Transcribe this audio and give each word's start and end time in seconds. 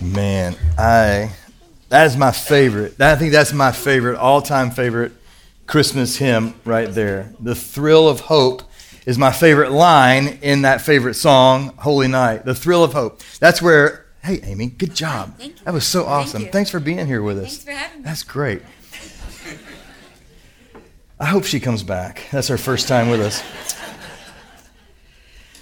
Man, 0.00 0.56
I 0.78 1.30
that 1.88 2.06
is 2.06 2.16
my 2.16 2.32
favorite. 2.32 3.00
I 3.00 3.16
think 3.16 3.32
that's 3.32 3.52
my 3.52 3.72
favorite, 3.72 4.16
all-time 4.16 4.70
favorite 4.70 5.12
Christmas 5.66 6.16
hymn 6.16 6.54
right 6.64 6.88
there. 6.92 7.32
The 7.40 7.54
thrill 7.54 8.08
of 8.08 8.20
hope 8.20 8.62
is 9.06 9.18
my 9.18 9.32
favorite 9.32 9.72
line 9.72 10.38
in 10.42 10.62
that 10.62 10.80
favorite 10.80 11.14
song, 11.14 11.74
Holy 11.78 12.08
Night. 12.08 12.44
The 12.44 12.54
thrill 12.54 12.82
of 12.84 12.92
hope. 12.92 13.22
That's 13.38 13.62
where 13.62 14.06
Hey 14.22 14.40
Amy, 14.42 14.66
good 14.66 14.94
job. 14.94 15.38
Thank 15.38 15.58
you. 15.58 15.64
That 15.64 15.74
was 15.74 15.86
so 15.86 16.00
Thank 16.00 16.10
awesome. 16.10 16.42
you. 16.42 16.48
Thanks 16.50 16.70
for 16.70 16.80
being 16.80 17.06
here 17.06 17.22
with 17.22 17.38
us. 17.38 17.58
Thanks 17.58 17.64
for 17.64 17.70
having 17.70 17.98
me. 17.98 18.04
That's 18.04 18.22
great. 18.24 18.62
I 21.18 21.26
hope 21.26 21.44
she 21.44 21.60
comes 21.60 21.82
back. 21.82 22.24
That's 22.30 22.48
her 22.48 22.58
first 22.58 22.88
time 22.88 23.08
with 23.08 23.20
us. 23.20 23.42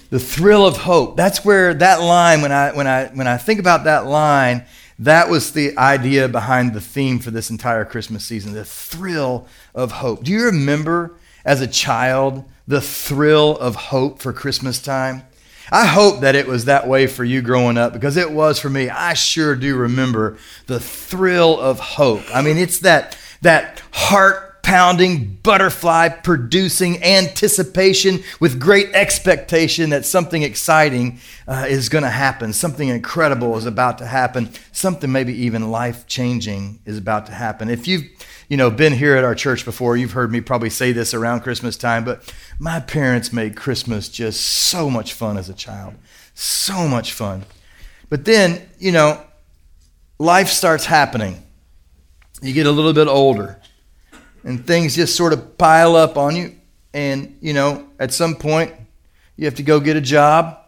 The 0.09 0.19
thrill 0.19 0.65
of 0.65 0.77
hope. 0.77 1.17
That's 1.17 1.43
where 1.43 1.73
that 1.73 2.01
line, 2.01 2.41
when 2.41 2.51
I, 2.51 2.71
when 2.71 2.87
I, 2.87 3.07
when 3.07 3.27
I 3.27 3.37
think 3.37 3.59
about 3.59 3.85
that 3.85 4.05
line, 4.05 4.65
that 4.99 5.29
was 5.29 5.51
the 5.51 5.77
idea 5.77 6.27
behind 6.27 6.73
the 6.73 6.81
theme 6.81 7.19
for 7.19 7.31
this 7.31 7.49
entire 7.49 7.83
Christmas 7.83 8.23
season 8.23 8.53
the 8.53 8.63
thrill 8.63 9.47
of 9.73 9.91
hope. 9.91 10.23
Do 10.23 10.31
you 10.31 10.45
remember 10.45 11.15
as 11.43 11.61
a 11.61 11.67
child 11.67 12.45
the 12.67 12.81
thrill 12.81 13.57
of 13.57 13.75
hope 13.75 14.19
for 14.19 14.31
Christmas 14.31 14.81
time? 14.81 15.23
I 15.71 15.85
hope 15.85 16.21
that 16.21 16.35
it 16.35 16.47
was 16.47 16.65
that 16.65 16.87
way 16.87 17.07
for 17.07 17.23
you 17.23 17.41
growing 17.41 17.77
up 17.77 17.91
because 17.91 18.17
it 18.17 18.31
was 18.31 18.59
for 18.59 18.69
me. 18.69 18.89
I 18.89 19.15
sure 19.15 19.55
do 19.55 19.75
remember 19.75 20.37
the 20.67 20.79
thrill 20.79 21.59
of 21.59 21.79
hope. 21.79 22.23
I 22.33 22.41
mean, 22.41 22.57
it's 22.57 22.79
that, 22.79 23.17
that 23.41 23.81
heart 23.91 24.54
pounding, 24.65 25.37
butterfly 25.43 26.09
producing 26.09 27.01
anticipation 27.03 28.23
with 28.39 28.59
great 28.59 28.89
expectation 28.95 29.91
that 29.91 30.03
something 30.03 30.41
exciting 30.41 31.19
uh, 31.47 31.67
is 31.69 31.87
going 31.87 32.03
to 32.03 32.09
happen, 32.09 32.51
something 32.51 32.89
incredible 32.89 33.55
is 33.57 33.67
about 33.67 33.99
to 33.99 34.07
happen, 34.07 34.49
something 34.71 35.11
maybe 35.11 35.31
even 35.33 35.69
life 35.69 36.07
changing 36.07 36.79
is 36.83 36.97
about 36.97 37.27
to 37.27 37.31
happen. 37.31 37.69
If 37.69 37.87
you've 37.87 38.05
you 38.49 38.57
know 38.57 38.71
been 38.71 38.93
here 38.93 39.15
at 39.15 39.23
our 39.23 39.35
church 39.35 39.65
before, 39.65 39.97
you've 39.97 40.13
heard 40.13 40.31
me 40.31 40.41
probably 40.41 40.71
say 40.71 40.91
this 40.91 41.13
around 41.13 41.41
Christmas 41.41 41.77
time, 41.77 42.03
but 42.03 42.33
my 42.57 42.79
parents 42.79 43.31
made 43.31 43.55
Christmas 43.55 44.09
just 44.09 44.41
so 44.41 44.89
much 44.89 45.13
fun 45.13 45.37
as 45.37 45.47
a 45.47 45.53
child, 45.53 45.93
so 46.33 46.87
much 46.87 47.13
fun. 47.13 47.45
But 48.09 48.25
then 48.25 48.67
you 48.79 48.91
know, 48.91 49.23
life 50.17 50.47
starts 50.47 50.85
happening. 50.85 51.43
You 52.41 52.51
get 52.51 52.65
a 52.65 52.71
little 52.71 52.93
bit 52.93 53.07
older 53.07 53.59
and 54.45 54.65
things 54.65 54.95
just 54.95 55.15
sort 55.15 55.33
of 55.33 55.57
pile 55.57 55.95
up 55.95 56.17
on 56.17 56.35
you. 56.35 56.55
And, 56.93 57.37
you 57.41 57.53
know, 57.53 57.89
at 57.99 58.13
some 58.13 58.35
point, 58.35 58.73
you 59.35 59.45
have 59.45 59.55
to 59.55 59.63
go 59.63 59.81
get 59.81 59.97
a 59.97 60.01
job. 60.01 60.59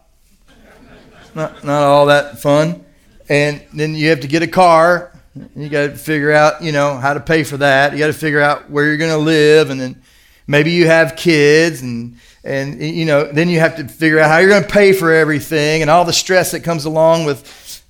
Not, 1.34 1.64
not 1.64 1.82
all 1.84 2.06
that 2.06 2.40
fun. 2.40 2.84
And 3.28 3.62
then 3.72 3.94
you 3.94 4.10
have 4.10 4.20
to 4.20 4.26
get 4.26 4.42
a 4.42 4.48
car. 4.48 5.12
And 5.34 5.62
you 5.62 5.68
got 5.68 5.86
to 5.86 5.96
figure 5.96 6.32
out, 6.32 6.60
you 6.60 6.72
know, 6.72 6.96
how 6.96 7.14
to 7.14 7.20
pay 7.20 7.44
for 7.44 7.56
that. 7.58 7.92
You 7.92 7.98
got 7.98 8.08
to 8.08 8.12
figure 8.12 8.40
out 8.40 8.68
where 8.68 8.84
you're 8.84 8.96
going 8.96 9.12
to 9.12 9.16
live. 9.16 9.70
And 9.70 9.80
then 9.80 10.02
maybe 10.46 10.72
you 10.72 10.86
have 10.86 11.14
kids. 11.14 11.80
And, 11.80 12.16
and, 12.42 12.82
you 12.82 13.04
know, 13.04 13.30
then 13.30 13.48
you 13.48 13.60
have 13.60 13.76
to 13.76 13.86
figure 13.86 14.18
out 14.18 14.28
how 14.28 14.38
you're 14.38 14.50
going 14.50 14.64
to 14.64 14.68
pay 14.68 14.92
for 14.92 15.12
everything 15.12 15.82
and 15.82 15.90
all 15.90 16.04
the 16.04 16.12
stress 16.12 16.50
that 16.50 16.60
comes 16.60 16.84
along 16.84 17.26
with 17.26 17.46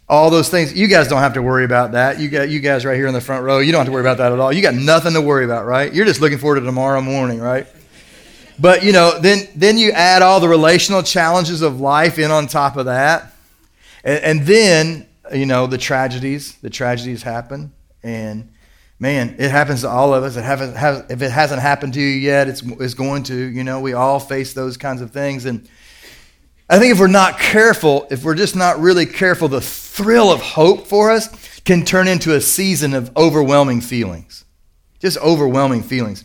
all 0.09 0.31
those 0.31 0.48
things. 0.48 0.73
You 0.73 0.87
guys 0.87 1.09
don't 1.09 1.20
have 1.20 1.34
to 1.34 1.42
worry 1.42 1.64
about 1.64 1.92
that. 1.92 2.19
You 2.19 2.28
got 2.28 2.48
you 2.48 2.61
guys 2.61 2.84
right 2.84 2.97
here 2.97 3.06
in 3.06 3.14
the 3.14 3.20
front 3.20 3.45
row. 3.45 3.59
You 3.59 3.73
don't 3.73 3.81
have 3.81 3.87
to 3.87 3.92
worry 3.92 4.03
about 4.03 4.19
that 4.19 4.33
at 4.33 4.39
all. 4.39 4.53
You 4.53 4.62
got 4.62 4.75
nothing 4.75 5.12
to 5.15 5.20
worry 5.20 5.45
about, 5.45 5.67
right? 5.67 5.92
You're 5.92 6.06
just 6.06 6.20
looking 6.20 6.39
forward 6.39 6.61
to 6.61 6.67
tomorrow 6.67 7.00
morning, 7.00 7.41
right? 7.41 7.67
But 8.59 8.83
you 8.83 8.92
know, 8.92 9.19
then 9.20 9.48
then 9.55 9.78
you 9.78 9.92
add 9.92 10.23
all 10.23 10.41
the 10.41 10.48
relational 10.48 11.03
challenges 11.03 11.62
of 11.62 11.81
life 11.81 12.19
in 12.19 12.31
on 12.31 12.47
top 12.47 12.77
of 12.77 12.87
that, 12.87 13.33
and, 14.03 14.25
and 14.25 14.47
then 14.47 15.06
you 15.33 15.47
know 15.47 15.67
the 15.67 15.78
tragedies. 15.78 16.56
The 16.56 16.70
tragedies 16.70 17.22
happen, 17.22 17.72
and 18.03 18.50
man, 18.98 19.37
it 19.39 19.50
happens 19.50 19.83
to 19.83 19.89
all 19.89 20.12
of 20.12 20.25
us. 20.25 20.37
It 20.37 20.43
haven't 20.43 20.75
has, 20.75 21.05
if 21.09 21.22
it 21.22 21.31
hasn't 21.31 21.61
happened 21.61 21.95
to 21.95 22.00
you 22.00 22.09
yet, 22.09 22.48
it's 22.48 22.62
it's 22.62 22.95
going 22.95 23.25
to. 23.25 23.37
You 23.37 23.62
know, 23.62 23.81
we 23.81 23.93
all 23.93 24.19
face 24.19 24.54
those 24.54 24.77
kinds 24.77 25.03
of 25.03 25.12
things, 25.12 25.44
and 25.44 25.69
I 26.71 26.79
think 26.79 26.93
if 26.93 27.01
we're 27.01 27.06
not 27.06 27.39
careful, 27.39 28.06
if 28.11 28.25
we're 28.25 28.34
just 28.34 28.55
not 28.55 28.79
really 28.79 29.06
careful, 29.06 29.49
the 29.49 29.61
thrill 29.61 30.31
of 30.31 30.41
hope 30.41 30.87
for 30.87 31.11
us 31.11 31.61
can 31.61 31.84
turn 31.84 32.09
into 32.09 32.34
a 32.34 32.41
season 32.41 32.93
of 32.93 33.15
overwhelming 33.17 33.81
feelings. 33.81 34.45
Just 35.01 35.17
overwhelming 35.19 35.83
feelings. 35.83 36.25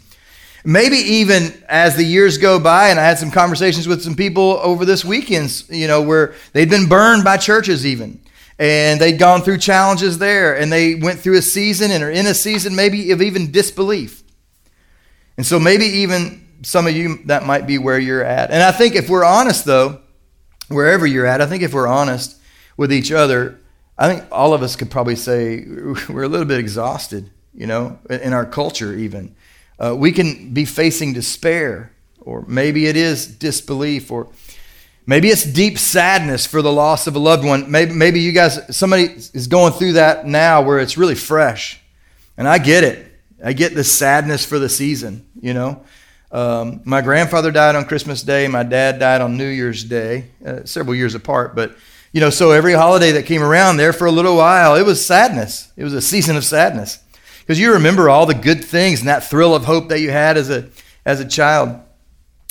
Maybe 0.65 0.97
even 0.97 1.63
as 1.67 1.95
the 1.95 2.03
years 2.03 2.37
go 2.37 2.59
by, 2.59 2.89
and 2.89 2.99
I 2.99 3.03
had 3.03 3.19
some 3.19 3.31
conversations 3.31 3.87
with 3.87 4.01
some 4.01 4.15
people 4.15 4.59
over 4.61 4.85
this 4.85 5.03
weekend, 5.03 5.63
you 5.69 5.87
know, 5.87 6.01
where 6.01 6.35
they'd 6.53 6.69
been 6.69 6.87
burned 6.87 7.23
by 7.23 7.37
churches 7.37 7.85
even. 7.85 8.21
And 8.59 8.99
they'd 8.99 9.17
gone 9.17 9.41
through 9.41 9.57
challenges 9.57 10.17
there, 10.19 10.57
and 10.57 10.71
they 10.71 10.95
went 10.95 11.19
through 11.19 11.37
a 11.37 11.41
season 11.41 11.91
and 11.91 12.03
are 12.03 12.11
in 12.11 12.25
a 12.25 12.33
season 12.33 12.75
maybe 12.75 13.11
of 13.11 13.21
even 13.21 13.51
disbelief. 13.51 14.23
And 15.37 15.45
so 15.45 15.59
maybe 15.59 15.85
even 15.85 16.47
some 16.61 16.87
of 16.87 16.95
you, 16.95 17.19
that 17.25 17.45
might 17.45 17.65
be 17.65 17.77
where 17.77 17.99
you're 17.99 18.23
at. 18.23 18.51
And 18.51 18.61
I 18.61 18.71
think 18.71 18.95
if 18.95 19.09
we're 19.09 19.25
honest, 19.25 19.65
though, 19.65 19.99
wherever 20.73 21.05
you're 21.05 21.25
at, 21.25 21.41
I 21.41 21.45
think 21.45 21.63
if 21.63 21.73
we're 21.73 21.87
honest 21.87 22.37
with 22.77 22.91
each 22.91 23.11
other, 23.11 23.59
I 23.97 24.13
think 24.13 24.27
all 24.31 24.53
of 24.53 24.63
us 24.63 24.75
could 24.75 24.89
probably 24.89 25.15
say 25.15 25.65
we're 26.09 26.23
a 26.23 26.27
little 26.27 26.45
bit 26.45 26.59
exhausted, 26.59 27.29
you 27.53 27.67
know, 27.67 27.99
in 28.09 28.33
our 28.33 28.45
culture, 28.45 28.93
even. 28.93 29.35
Uh, 29.79 29.95
we 29.95 30.11
can 30.11 30.53
be 30.53 30.65
facing 30.65 31.13
despair, 31.13 31.91
or 32.21 32.43
maybe 32.47 32.87
it 32.87 32.95
is 32.95 33.27
disbelief, 33.27 34.11
or 34.11 34.29
maybe 35.05 35.29
it's 35.29 35.43
deep 35.43 35.77
sadness 35.77 36.45
for 36.45 36.61
the 36.61 36.71
loss 36.71 37.07
of 37.07 37.15
a 37.15 37.19
loved 37.19 37.45
one. 37.45 37.69
Maybe, 37.69 37.93
maybe 37.93 38.19
you 38.19 38.31
guys, 38.31 38.75
somebody 38.75 39.03
is 39.03 39.47
going 39.47 39.73
through 39.73 39.93
that 39.93 40.25
now 40.25 40.61
where 40.61 40.79
it's 40.79 40.97
really 40.97 41.15
fresh. 41.15 41.79
And 42.37 42.47
I 42.47 42.57
get 42.57 42.83
it. 42.83 43.11
I 43.43 43.53
get 43.53 43.75
the 43.75 43.83
sadness 43.83 44.45
for 44.45 44.57
the 44.57 44.69
season, 44.69 45.27
you 45.39 45.53
know. 45.53 45.83
Um, 46.33 46.81
my 46.83 47.01
grandfather 47.01 47.51
died 47.51 47.75
on 47.75 47.85
Christmas 47.85 48.23
Day. 48.23 48.47
My 48.47 48.63
dad 48.63 48.97
died 48.97 49.21
on 49.21 49.37
New 49.37 49.47
Year's 49.47 49.83
Day, 49.83 50.25
uh, 50.43 50.65
several 50.65 50.95
years 50.95 51.13
apart. 51.13 51.55
But, 51.55 51.77
you 52.11 52.19
know, 52.19 52.31
so 52.31 52.51
every 52.51 52.73
holiday 52.73 53.11
that 53.11 53.27
came 53.27 53.43
around 53.43 53.77
there 53.77 53.93
for 53.93 54.07
a 54.07 54.11
little 54.11 54.35
while, 54.35 54.75
it 54.75 54.83
was 54.83 55.05
sadness. 55.05 55.71
It 55.77 55.83
was 55.83 55.93
a 55.93 56.01
season 56.01 56.35
of 56.35 56.43
sadness. 56.43 56.97
Because 57.41 57.59
you 57.59 57.73
remember 57.73 58.09
all 58.09 58.25
the 58.25 58.33
good 58.33 58.65
things 58.65 58.99
and 59.01 59.09
that 59.09 59.25
thrill 59.25 59.53
of 59.53 59.65
hope 59.65 59.89
that 59.89 59.99
you 59.99 60.09
had 60.09 60.35
as 60.35 60.49
a, 60.49 60.69
as 61.05 61.19
a 61.19 61.27
child. 61.27 61.79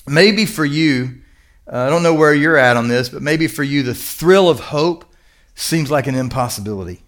Maybe 0.06 0.46
for 0.46 0.64
you, 0.64 1.22
uh, 1.66 1.78
I 1.78 1.90
don't 1.90 2.04
know 2.04 2.14
where 2.14 2.34
you're 2.34 2.56
at 2.56 2.76
on 2.76 2.86
this, 2.86 3.08
but 3.08 3.20
maybe 3.20 3.48
for 3.48 3.64
you, 3.64 3.82
the 3.82 3.94
thrill 3.94 4.48
of 4.48 4.60
hope 4.60 5.04
seems 5.56 5.90
like 5.90 6.06
an 6.06 6.14
impossibility. 6.14 7.02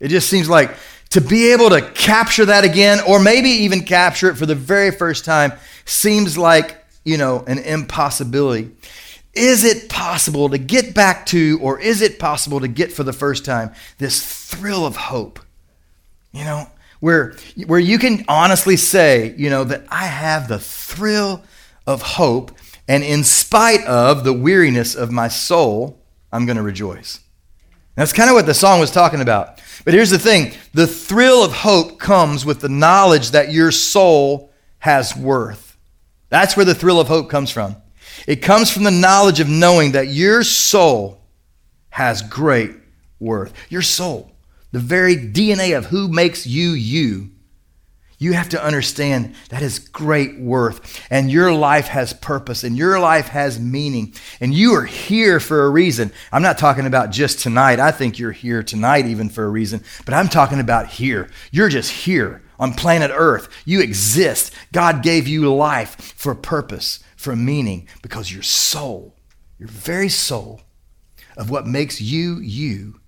It 0.00 0.08
just 0.08 0.28
seems 0.28 0.48
like 0.48 0.74
to 1.10 1.20
be 1.20 1.52
able 1.52 1.70
to 1.70 1.80
capture 1.92 2.44
that 2.46 2.64
again, 2.64 2.98
or 3.06 3.20
maybe 3.20 3.48
even 3.48 3.84
capture 3.84 4.28
it 4.28 4.36
for 4.36 4.46
the 4.46 4.54
very 4.54 4.90
first 4.90 5.24
time, 5.24 5.52
seems 5.84 6.36
like, 6.36 6.84
you 7.04 7.16
know, 7.16 7.44
an 7.46 7.58
impossibility. 7.58 8.70
Is 9.32 9.64
it 9.64 9.88
possible 9.88 10.48
to 10.48 10.58
get 10.58 10.94
back 10.94 11.26
to, 11.26 11.58
or 11.60 11.80
is 11.80 12.02
it 12.02 12.18
possible 12.18 12.60
to 12.60 12.68
get 12.68 12.92
for 12.92 13.02
the 13.02 13.12
first 13.12 13.44
time, 13.44 13.72
this 13.98 14.24
thrill 14.24 14.86
of 14.86 14.96
hope? 14.96 15.40
You 16.32 16.44
know, 16.44 16.66
where, 17.00 17.34
where 17.66 17.80
you 17.80 17.98
can 17.98 18.24
honestly 18.28 18.76
say, 18.76 19.34
you 19.36 19.50
know, 19.50 19.64
that 19.64 19.84
I 19.88 20.06
have 20.06 20.48
the 20.48 20.58
thrill 20.58 21.42
of 21.86 22.02
hope, 22.02 22.52
and 22.88 23.02
in 23.02 23.24
spite 23.24 23.84
of 23.86 24.24
the 24.24 24.32
weariness 24.32 24.94
of 24.94 25.10
my 25.10 25.28
soul, 25.28 25.98
I'm 26.32 26.46
going 26.46 26.56
to 26.56 26.62
rejoice. 26.62 27.20
That's 27.94 28.12
kind 28.12 28.28
of 28.28 28.34
what 28.34 28.46
the 28.46 28.54
song 28.54 28.80
was 28.80 28.90
talking 28.90 29.20
about. 29.20 29.60
But 29.84 29.94
here's 29.94 30.10
the 30.10 30.18
thing 30.18 30.54
the 30.72 30.86
thrill 30.86 31.44
of 31.44 31.52
hope 31.52 31.98
comes 31.98 32.44
with 32.44 32.60
the 32.60 32.68
knowledge 32.68 33.30
that 33.30 33.52
your 33.52 33.70
soul 33.70 34.52
has 34.78 35.16
worth. 35.16 35.76
That's 36.28 36.56
where 36.56 36.66
the 36.66 36.74
thrill 36.74 37.00
of 37.00 37.08
hope 37.08 37.30
comes 37.30 37.50
from. 37.50 37.76
It 38.26 38.36
comes 38.36 38.70
from 38.70 38.84
the 38.84 38.90
knowledge 38.90 39.40
of 39.40 39.48
knowing 39.48 39.92
that 39.92 40.08
your 40.08 40.42
soul 40.42 41.20
has 41.90 42.22
great 42.22 42.72
worth. 43.20 43.52
Your 43.68 43.82
soul, 43.82 44.32
the 44.72 44.78
very 44.80 45.16
DNA 45.16 45.76
of 45.76 45.86
who 45.86 46.08
makes 46.08 46.46
you 46.46 46.70
you, 46.70 47.30
you 48.24 48.32
have 48.32 48.48
to 48.48 48.64
understand 48.64 49.34
that 49.50 49.62
is 49.62 49.78
great 49.78 50.38
worth. 50.38 51.00
And 51.10 51.30
your 51.30 51.52
life 51.52 51.88
has 51.88 52.14
purpose 52.14 52.64
and 52.64 52.76
your 52.76 52.98
life 52.98 53.28
has 53.28 53.60
meaning. 53.60 54.14
And 54.40 54.54
you 54.54 54.74
are 54.74 54.86
here 54.86 55.38
for 55.38 55.64
a 55.64 55.70
reason. 55.70 56.10
I'm 56.32 56.42
not 56.42 56.58
talking 56.58 56.86
about 56.86 57.10
just 57.10 57.40
tonight. 57.40 57.78
I 57.78 57.90
think 57.90 58.18
you're 58.18 58.32
here 58.32 58.62
tonight 58.62 59.06
even 59.06 59.28
for 59.28 59.44
a 59.44 59.48
reason. 59.50 59.84
But 60.06 60.14
I'm 60.14 60.28
talking 60.28 60.58
about 60.58 60.88
here. 60.88 61.28
You're 61.52 61.68
just 61.68 61.90
here 61.90 62.42
on 62.58 62.72
planet 62.72 63.10
Earth. 63.12 63.48
You 63.66 63.80
exist. 63.80 64.52
God 64.72 65.02
gave 65.02 65.28
you 65.28 65.54
life 65.54 66.14
for 66.16 66.34
purpose, 66.34 67.00
for 67.16 67.36
meaning, 67.36 67.88
because 68.02 68.32
your 68.32 68.42
soul, 68.42 69.16
your 69.58 69.68
very 69.68 70.08
soul 70.08 70.62
of 71.36 71.50
what 71.50 71.66
makes 71.66 72.00
you 72.00 72.38
you, 72.38 73.00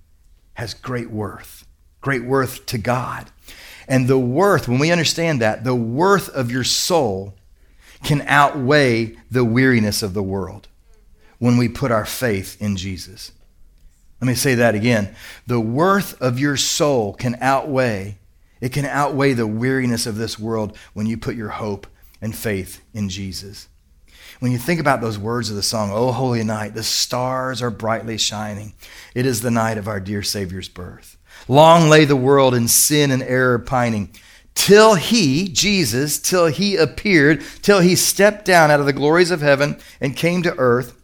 has 0.54 0.74
great 0.74 1.10
worth. 1.10 1.66
Great 2.00 2.24
worth 2.24 2.66
to 2.66 2.78
God. 2.78 3.30
And 3.88 4.08
the 4.08 4.18
worth, 4.18 4.68
when 4.68 4.78
we 4.78 4.90
understand 4.90 5.40
that, 5.40 5.64
the 5.64 5.74
worth 5.74 6.28
of 6.30 6.50
your 6.50 6.64
soul 6.64 7.34
can 8.02 8.22
outweigh 8.22 9.16
the 9.30 9.44
weariness 9.44 10.02
of 10.02 10.14
the 10.14 10.22
world 10.22 10.68
when 11.38 11.56
we 11.56 11.68
put 11.68 11.90
our 11.90 12.04
faith 12.04 12.60
in 12.60 12.76
Jesus. 12.76 13.32
Let 14.20 14.28
me 14.28 14.34
say 14.34 14.54
that 14.54 14.74
again. 14.74 15.14
The 15.46 15.60
worth 15.60 16.20
of 16.20 16.38
your 16.38 16.56
soul 16.56 17.12
can 17.14 17.36
outweigh, 17.40 18.18
it 18.60 18.72
can 18.72 18.86
outweigh 18.86 19.34
the 19.34 19.46
weariness 19.46 20.06
of 20.06 20.16
this 20.16 20.38
world 20.38 20.76
when 20.94 21.06
you 21.06 21.16
put 21.16 21.36
your 21.36 21.50
hope 21.50 21.86
and 22.20 22.34
faith 22.34 22.82
in 22.94 23.08
Jesus. 23.08 23.68
When 24.40 24.52
you 24.52 24.58
think 24.58 24.80
about 24.80 25.00
those 25.00 25.18
words 25.18 25.50
of 25.50 25.56
the 25.56 25.62
song, 25.62 25.90
O 25.92 26.12
holy 26.12 26.44
night, 26.44 26.74
the 26.74 26.82
stars 26.82 27.62
are 27.62 27.70
brightly 27.70 28.18
shining. 28.18 28.74
It 29.14 29.26
is 29.26 29.40
the 29.40 29.50
night 29.50 29.78
of 29.78 29.88
our 29.88 30.00
dear 30.00 30.22
Savior's 30.22 30.68
birth. 30.68 31.15
Long 31.48 31.88
lay 31.88 32.04
the 32.04 32.16
world 32.16 32.54
in 32.54 32.68
sin 32.68 33.10
and 33.10 33.22
error 33.22 33.58
pining, 33.58 34.10
till 34.54 34.94
he, 34.94 35.48
Jesus, 35.48 36.18
till 36.18 36.46
he 36.46 36.76
appeared, 36.76 37.44
till 37.62 37.80
he 37.80 37.94
stepped 37.94 38.44
down 38.44 38.70
out 38.70 38.80
of 38.80 38.86
the 38.86 38.92
glories 38.92 39.30
of 39.30 39.42
heaven 39.42 39.78
and 40.00 40.16
came 40.16 40.42
to 40.42 40.58
earth. 40.58 41.00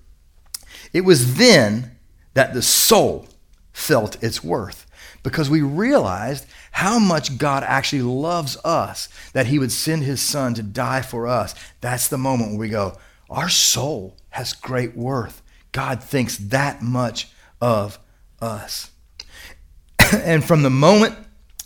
It 0.93 1.03
was 1.03 1.37
then 1.37 1.93
that 2.35 2.55
the 2.55 2.63
soul 2.63 3.29
felt 3.73 4.23
its 4.23 4.43
worth 4.43 4.87
because 5.23 5.49
we 5.49 5.63
realized 5.63 6.47
how 6.73 6.99
much 6.99 7.39
God 7.39 7.63
actually 7.63 8.03
loves 8.03 8.57
us 8.65 9.09
that 9.33 9.47
he 9.47 9.59
would 9.59 9.73
send 9.73 10.03
his 10.03 10.21
son 10.21 10.55
to 10.55 10.63
die 10.63 11.03
for 11.03 11.27
us. 11.27 11.55
That's 11.81 12.09
the 12.09 12.19
moment 12.19 12.51
where 12.51 12.61
we 12.61 12.69
go, 12.69 12.99
our 13.31 13.49
soul 13.49 14.17
has 14.31 14.53
great 14.53 14.97
worth. 14.97 15.43
God 15.73 16.03
thinks 16.03 16.37
that 16.37 16.83
much 16.83 17.31
of 17.61 17.99
us. 18.41 18.92
and 20.25 20.45
from 20.45 20.63
the 20.63 20.71
moment 20.71 21.17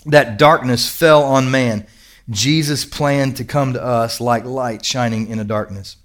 that 0.06 0.38
darkness 0.38 0.88
fell 0.88 1.24
on 1.24 1.50
man, 1.50 1.86
Jesus 2.30 2.84
planned 2.84 3.36
to 3.36 3.44
come 3.44 3.72
to 3.72 3.82
us 3.82 4.20
like 4.20 4.44
light 4.44 4.84
shining 4.84 5.28
in 5.28 5.38
a 5.38 5.44
darkness. 5.44 5.96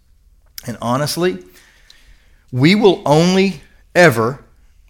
And 0.65 0.77
honestly, 0.81 1.43
we 2.51 2.75
will 2.75 3.01
only 3.05 3.61
ever 3.95 4.43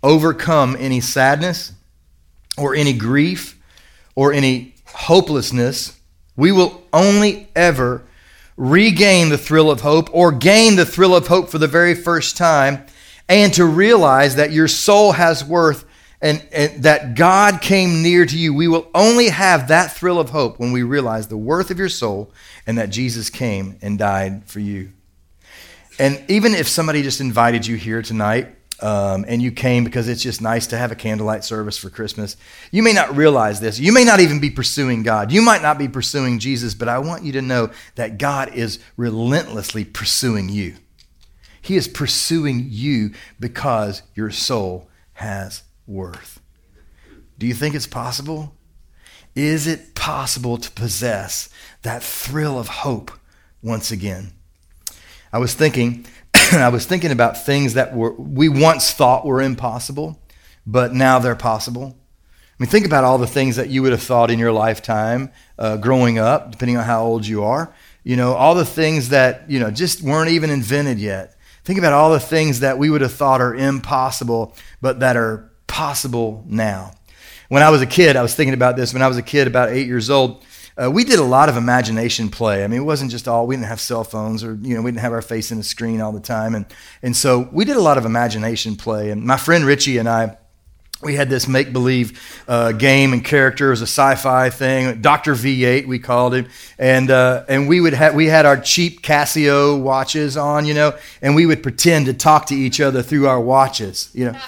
overcome 0.04 0.76
any 0.80 1.00
sadness 1.00 1.74
or 2.58 2.76
any 2.76 2.94
grief 2.94 3.62
or 4.16 4.34
any 4.34 4.76
hopelessness. 4.86 5.98
We 6.36 6.52
will 6.52 6.84
only 6.92 7.50
ever 7.56 8.04
regain 8.58 9.30
the 9.30 9.38
thrill 9.38 9.72
of 9.72 9.82
hope 9.82 10.14
or 10.14 10.32
gain 10.32 10.76
the 10.76 10.86
thrill 10.86 11.16
of 11.16 11.28
hope 11.28 11.50
for 11.50 11.58
the 11.58 11.68
very 11.68 11.96
first 11.96 12.36
time 12.36 12.86
and 13.30 13.54
to 13.54 13.66
realize 13.66 14.36
that 14.36 14.52
your 14.52 14.68
soul 14.68 15.14
has 15.14 15.44
worth 15.44 15.86
and, 16.22 16.46
and, 16.52 16.84
that 16.84 17.16
God 17.16 17.62
came 17.62 18.04
near 18.04 18.26
to 18.26 18.38
you. 18.38 18.54
We 18.54 18.68
will 18.68 18.88
only 18.94 19.30
have 19.30 19.68
that 19.70 19.94
thrill 19.94 20.20
of 20.20 20.30
hope 20.30 20.60
when 20.60 20.72
we 20.72 20.84
realize 20.84 21.28
the 21.28 21.38
worth 21.38 21.72
of 21.72 21.80
your 21.80 21.90
soul 21.90 22.32
and 22.68 22.78
that 22.78 22.90
Jesus 22.90 23.30
came 23.30 23.78
and 23.82 23.98
died 23.98 24.46
for 24.46 24.60
you. 24.60 24.92
And 26.00 26.24
even 26.30 26.54
if 26.54 26.68
somebody 26.68 27.02
just 27.02 27.22
invited 27.22 27.66
you 27.66 27.76
here 27.76 28.02
tonight 28.02 28.56
um, 28.82 29.26
and 29.28 29.42
you 29.42 29.52
came 29.52 29.84
because 29.84 30.08
it's 30.08 30.24
just 30.24 30.42
nice 30.42 30.68
to 30.68 30.78
have 30.78 30.92
a 30.92 30.96
candlelight 30.96 31.44
service 31.44 31.78
for 31.78 31.90
Christmas, 31.90 32.38
you 32.72 32.82
may 32.82 32.94
not 32.94 33.16
realize 33.16 33.60
this. 33.60 33.80
You 33.80 33.92
may 33.92 34.04
not 34.04 34.20
even 34.20 34.40
be 34.40 34.50
pursuing 34.50 35.04
God. 35.04 35.32
You 35.32 35.42
might 35.42 35.62
not 35.62 35.78
be 35.78 35.88
pursuing 35.88 36.40
Jesus, 36.40 36.74
but 36.74 36.88
I 36.88 37.00
want 37.00 37.24
you 37.24 37.32
to 37.34 37.42
know 37.42 37.72
that 37.96 38.18
God 38.18 38.54
is 38.54 38.80
relentlessly 38.96 39.86
pursuing 39.86 40.50
you. 40.50 40.76
He 41.62 41.76
is 41.76 41.88
pursuing 41.88 42.68
you 42.70 43.12
because 43.40 44.02
your 44.16 44.32
soul 44.32 44.90
has 45.14 45.64
worth. 45.88 46.40
Do 47.38 47.48
you 47.48 47.54
think 47.54 47.76
it's 47.76 47.88
possible? 47.88 48.54
Is 49.36 49.68
it 49.68 49.96
possible 49.96 50.58
to 50.58 50.72
possess 50.72 51.50
that 51.84 52.04
thrill 52.04 52.60
of 52.60 52.68
hope 52.68 53.12
once 53.64 53.92
again? 53.92 54.34
I 55.34 55.40
was 55.40 55.54
thinking 55.54 56.06
I 56.54 56.70
was 56.70 56.86
thinking 56.86 57.12
about 57.12 57.46
things 57.46 57.74
that 57.74 57.96
were, 57.96 58.14
we 58.14 58.50
once 58.50 58.92
thought 58.92 59.26
were 59.26 59.42
impossible, 59.42 60.20
but 60.66 60.94
now 60.94 61.20
they're 61.20 61.36
possible. 61.36 61.98
I 61.98 62.64
mean, 62.64 62.70
think 62.70 62.86
about 62.86 63.04
all 63.04 63.18
the 63.18 63.28
things 63.28 63.56
that 63.56 63.70
you 63.70 63.82
would 63.82 63.92
have 63.92 64.04
thought 64.04 64.30
in 64.30 64.40
your 64.40 64.52
lifetime 64.52 65.32
uh, 65.58 65.78
growing 65.78 66.20
up, 66.20 66.52
depending 66.52 66.78
on 66.78 66.84
how 66.84 67.04
old 67.04 67.26
you 67.26 67.44
are. 67.44 67.74
You 68.04 68.16
know, 68.16 68.34
all 68.34 68.56
the 68.56 68.66
things 68.66 69.10
that, 69.10 69.50
you 69.50 69.60
know, 69.60 69.72
just 69.72 70.02
weren't 70.02 70.30
even 70.30 70.50
invented 70.50 71.00
yet. 71.00 71.36
Think 71.64 71.80
about 71.80 71.94
all 71.94 72.12
the 72.12 72.20
things 72.20 72.60
that 72.62 72.78
we 72.78 72.90
would 72.90 73.02
have 73.02 73.14
thought 73.14 73.42
are 73.42 73.56
impossible, 73.56 74.56
but 74.82 75.00
that 75.00 75.16
are 75.16 75.51
possible 75.72 76.44
now. 76.48 76.92
When 77.48 77.64
I 77.64 77.70
was 77.70 77.82
a 77.82 77.86
kid, 77.86 78.18
I 78.18 78.22
was 78.22 78.36
thinking 78.36 78.54
about 78.54 78.76
this. 78.76 78.94
When 78.94 79.02
I 79.02 79.08
was 79.08 79.18
a 79.18 79.22
kid, 79.22 79.48
about 79.48 79.70
eight 79.70 79.88
years 79.88 80.10
old, 80.10 80.44
uh, 80.78 80.92
we 80.92 81.06
did 81.06 81.18
a 81.18 81.24
lot 81.24 81.48
of 81.48 81.56
imagination 81.56 82.30
play. 82.30 82.64
I 82.64 82.68
mean, 82.68 82.82
it 82.82 82.84
wasn't 82.84 83.10
just 83.10 83.28
all, 83.28 83.48
we 83.48 83.56
didn't 83.56 83.68
have 83.68 83.80
cell 83.80 84.04
phones 84.04 84.44
or, 84.44 84.56
you 84.62 84.76
know, 84.76 84.82
we 84.82 84.92
didn't 84.92 85.02
have 85.02 85.14
our 85.14 85.22
face 85.22 85.50
in 85.50 85.58
the 85.58 85.64
screen 85.64 86.02
all 86.02 86.12
the 86.12 86.20
time. 86.20 86.56
And, 86.56 86.66
and 87.02 87.16
so 87.16 87.50
we 87.54 87.64
did 87.64 87.78
a 87.78 87.82
lot 87.82 87.98
of 87.98 88.06
imagination 88.06 88.76
play. 88.76 89.12
And 89.12 89.24
my 89.24 89.38
friend 89.38 89.66
Richie 89.66 89.98
and 89.98 90.10
I, 90.10 90.38
we 91.02 91.16
had 91.16 91.30
this 91.30 91.48
make 91.48 91.72
believe 91.72 92.44
uh, 92.48 92.74
game 92.74 93.14
and 93.14 93.24
character. 93.24 93.68
It 93.68 93.72
was 93.72 93.82
a 93.82 93.84
sci 93.84 94.16
fi 94.16 94.50
thing. 94.50 95.02
Dr. 95.02 95.36
V8, 95.36 95.88
we 95.88 96.00
called 96.00 96.34
him. 96.34 96.48
And, 96.78 97.10
uh, 97.10 97.46
and 97.48 97.68
we, 97.70 97.80
would 97.80 97.94
have, 97.94 98.14
we 98.14 98.28
had 98.28 98.46
our 98.46 98.60
cheap 98.60 99.02
Casio 99.02 99.82
watches 99.82 100.36
on, 100.36 100.66
you 100.66 100.74
know, 100.74 100.98
and 101.22 101.34
we 101.34 101.46
would 101.46 101.64
pretend 101.64 102.08
to 102.08 102.14
talk 102.14 102.48
to 102.48 102.56
each 102.56 102.82
other 102.82 103.02
through 103.02 103.28
our 103.28 103.40
watches, 103.40 104.10
you 104.14 104.26
know. 104.26 104.40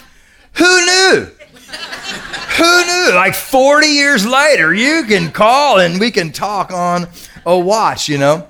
Who 0.53 0.85
knew? 0.85 1.27
Who 2.57 2.85
knew? 2.85 3.11
Like 3.15 3.33
40 3.33 3.87
years 3.87 4.25
later, 4.25 4.73
you 4.73 5.05
can 5.05 5.31
call 5.31 5.79
and 5.79 5.99
we 5.99 6.11
can 6.11 6.31
talk 6.31 6.71
on 6.71 7.07
a 7.45 7.57
watch, 7.57 8.07
you 8.07 8.17
know? 8.17 8.47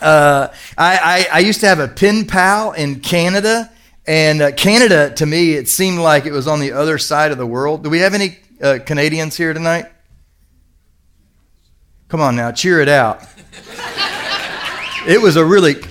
Uh, 0.00 0.48
I, 0.76 1.26
I, 1.32 1.32
I, 1.32 1.38
used 1.40 1.60
to 1.60 1.66
have 1.66 1.80
a 1.80 1.88
pen 1.88 2.24
pal 2.24 2.70
in 2.70 3.00
Canada, 3.00 3.68
and 4.06 4.40
uh, 4.40 4.52
Canada, 4.52 5.12
to 5.16 5.26
me, 5.26 5.54
it 5.54 5.68
seemed 5.68 5.98
like 5.98 6.24
it 6.24 6.30
was 6.30 6.46
on 6.46 6.60
the 6.60 6.70
other 6.70 6.98
side 6.98 7.32
of 7.32 7.38
the 7.38 7.46
world. 7.46 7.82
Do 7.82 7.90
we 7.90 7.98
have 7.98 8.14
any 8.14 8.38
uh, 8.62 8.78
Canadians 8.86 9.36
here 9.36 9.52
tonight? 9.52 9.86
Come 12.06 12.20
on 12.20 12.36
now, 12.36 12.52
cheer 12.52 12.80
it 12.80 12.88
out. 12.88 13.24
it 15.06 15.20
was 15.20 15.34
a 15.34 15.44
really 15.44 15.74
kind 15.74 15.86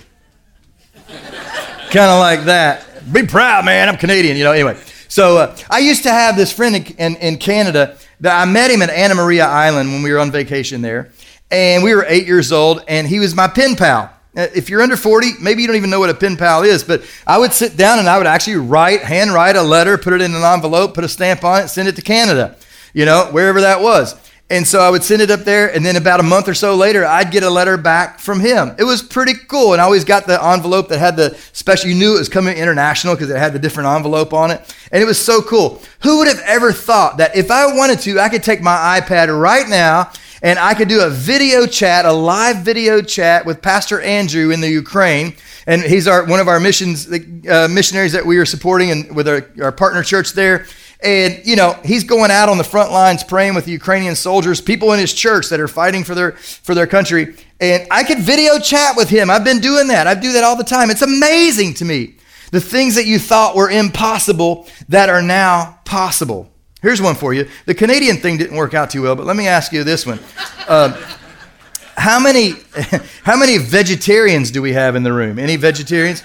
of 2.09 2.19
like 2.19 2.45
that. 2.45 2.85
Be 3.11 3.25
proud, 3.25 3.65
man. 3.65 3.89
I'm 3.89 3.97
Canadian, 3.97 4.37
you 4.37 4.45
know. 4.45 4.53
Anyway, 4.53 4.79
so 5.07 5.37
uh, 5.37 5.57
I 5.69 5.79
used 5.79 6.03
to 6.03 6.11
have 6.11 6.35
this 6.35 6.51
friend 6.51 6.75
in, 6.75 6.85
in, 6.97 7.15
in, 7.17 7.37
Canada 7.37 7.97
that 8.19 8.41
I 8.41 8.45
met 8.49 8.71
him 8.71 8.81
at 8.81 8.89
Anna 8.89 9.15
Maria 9.15 9.45
Island 9.45 9.91
when 9.91 10.01
we 10.01 10.11
were 10.11 10.19
on 10.19 10.31
vacation 10.31 10.81
there. 10.81 11.11
And 11.49 11.83
we 11.83 11.95
were 11.95 12.05
eight 12.07 12.27
years 12.27 12.51
old, 12.51 12.83
and 12.87 13.07
he 13.07 13.19
was 13.19 13.33
my 13.33 13.47
pen 13.47 13.75
pal. 13.75 14.11
Uh, 14.35 14.47
if 14.53 14.69
you're 14.69 14.81
under 14.81 14.97
40, 14.97 15.33
maybe 15.41 15.61
you 15.61 15.67
don't 15.67 15.77
even 15.77 15.89
know 15.89 15.99
what 15.99 16.09
a 16.09 16.13
pen 16.13 16.35
pal 16.35 16.63
is, 16.63 16.83
but 16.83 17.03
I 17.25 17.37
would 17.37 17.53
sit 17.53 17.77
down 17.77 17.99
and 17.99 18.09
I 18.09 18.17
would 18.17 18.27
actually 18.27 18.57
write, 18.57 19.01
hand 19.01 19.31
write 19.31 19.55
a 19.55 19.63
letter, 19.63 19.97
put 19.97 20.13
it 20.13 20.21
in 20.21 20.35
an 20.35 20.43
envelope, 20.43 20.93
put 20.93 21.03
a 21.03 21.09
stamp 21.09 21.43
on 21.43 21.63
it, 21.63 21.67
send 21.69 21.87
it 21.87 21.95
to 21.95 22.01
Canada, 22.01 22.55
you 22.93 23.05
know, 23.05 23.29
wherever 23.31 23.61
that 23.61 23.81
was. 23.81 24.13
And 24.49 24.65
so 24.65 24.79
I 24.79 24.89
would 24.89 25.03
send 25.03 25.21
it 25.21 25.29
up 25.29 25.41
there, 25.41 25.75
and 25.75 25.85
then 25.85 25.97
about 25.97 26.21
a 26.21 26.23
month 26.23 26.47
or 26.47 26.53
so 26.53 26.75
later, 26.75 27.05
I'd 27.05 27.31
get 27.31 27.43
a 27.43 27.49
letter 27.49 27.75
back 27.75 28.19
from 28.19 28.39
him. 28.39 28.73
It 28.79 28.85
was 28.85 29.03
pretty 29.03 29.33
cool. 29.33 29.73
And 29.73 29.81
I 29.81 29.85
always 29.85 30.05
got 30.05 30.25
the 30.25 30.41
envelope 30.41 30.87
that 30.87 30.99
had 30.99 31.17
the 31.17 31.37
special, 31.51 31.89
you 31.89 31.95
knew 31.95 32.15
it 32.15 32.19
was 32.19 32.29
coming 32.29 32.55
international 32.55 33.15
because 33.15 33.29
it 33.29 33.35
had 33.35 33.51
the 33.51 33.59
different 33.59 33.89
envelope 33.89 34.33
on 34.33 34.51
it. 34.51 34.61
And 34.89 35.03
it 35.03 35.05
was 35.05 35.19
so 35.19 35.41
cool. 35.41 35.81
Who 36.03 36.19
would 36.19 36.29
have 36.29 36.39
ever 36.45 36.71
thought 36.71 37.17
that 37.17 37.35
if 37.35 37.51
I 37.51 37.75
wanted 37.75 37.99
to, 38.01 38.21
I 38.21 38.29
could 38.29 38.41
take 38.41 38.61
my 38.61 39.01
iPad 39.01 39.37
right 39.37 39.67
now 39.67 40.11
and 40.41 40.57
I 40.57 40.75
could 40.75 40.87
do 40.87 41.01
a 41.01 41.09
video 41.09 41.65
chat, 41.65 42.05
a 42.05 42.13
live 42.13 42.57
video 42.57 43.01
chat 43.01 43.45
with 43.45 43.61
Pastor 43.61 43.99
Andrew 43.99 44.51
in 44.51 44.61
the 44.61 44.69
Ukraine. 44.69 45.35
And 45.65 45.81
he's 45.81 46.07
our, 46.07 46.23
one 46.23 46.39
of 46.39 46.47
our 46.47 46.61
missions, 46.61 47.11
uh, 47.11 47.67
missionaries 47.69 48.13
that 48.13 48.25
we 48.25 48.37
are 48.37 48.45
supporting 48.45 48.91
and 48.91 49.13
with 49.13 49.27
our, 49.27 49.45
our 49.61 49.73
partner 49.73 50.03
church 50.03 50.31
there. 50.31 50.67
And, 51.03 51.45
you 51.45 51.55
know, 51.55 51.73
he's 51.85 52.03
going 52.03 52.31
out 52.31 52.49
on 52.49 52.57
the 52.57 52.63
front 52.63 52.91
lines 52.91 53.23
praying 53.23 53.53
with 53.53 53.65
the 53.65 53.71
Ukrainian 53.71 54.15
soldiers, 54.15 54.59
people 54.59 54.93
in 54.93 54.99
his 54.99 55.13
church 55.13 55.49
that 55.49 55.59
are 55.59 55.67
fighting 55.67 56.03
for 56.03 56.15
their, 56.15 56.31
for 56.31 56.73
their 56.73 56.87
country. 56.87 57.35
And 57.59 57.87
I 57.91 58.03
could 58.03 58.19
video 58.19 58.57
chat 58.57 58.95
with 58.95 59.09
him. 59.09 59.29
I've 59.29 59.43
been 59.43 59.59
doing 59.59 59.87
that. 59.89 60.07
I 60.07 60.15
do 60.15 60.33
that 60.33 60.43
all 60.43 60.55
the 60.55 60.63
time. 60.63 60.89
It's 60.89 61.03
amazing 61.03 61.75
to 61.75 61.85
me. 61.85 62.15
The 62.51 62.61
things 62.61 62.95
that 62.95 63.05
you 63.05 63.19
thought 63.19 63.55
were 63.55 63.69
impossible 63.69 64.67
that 64.89 65.09
are 65.09 65.21
now 65.21 65.79
possible. 65.85 66.49
Here's 66.81 67.01
one 67.01 67.15
for 67.15 67.33
you. 67.33 67.47
The 67.65 67.75
Canadian 67.75 68.17
thing 68.17 68.37
didn't 68.37 68.55
work 68.55 68.73
out 68.73 68.89
too 68.89 69.01
well, 69.03 69.15
but 69.15 69.25
let 69.25 69.35
me 69.35 69.47
ask 69.47 69.71
you 69.71 69.83
this 69.83 70.05
one. 70.05 70.19
Uh, 70.67 70.93
how 71.97 72.19
many, 72.19 72.53
how 73.23 73.37
many 73.37 73.57
vegetarians 73.57 74.49
do 74.49 74.61
we 74.61 74.73
have 74.73 74.95
in 74.95 75.03
the 75.03 75.13
room? 75.13 75.37
Any 75.37 75.57
vegetarians? 75.57 76.23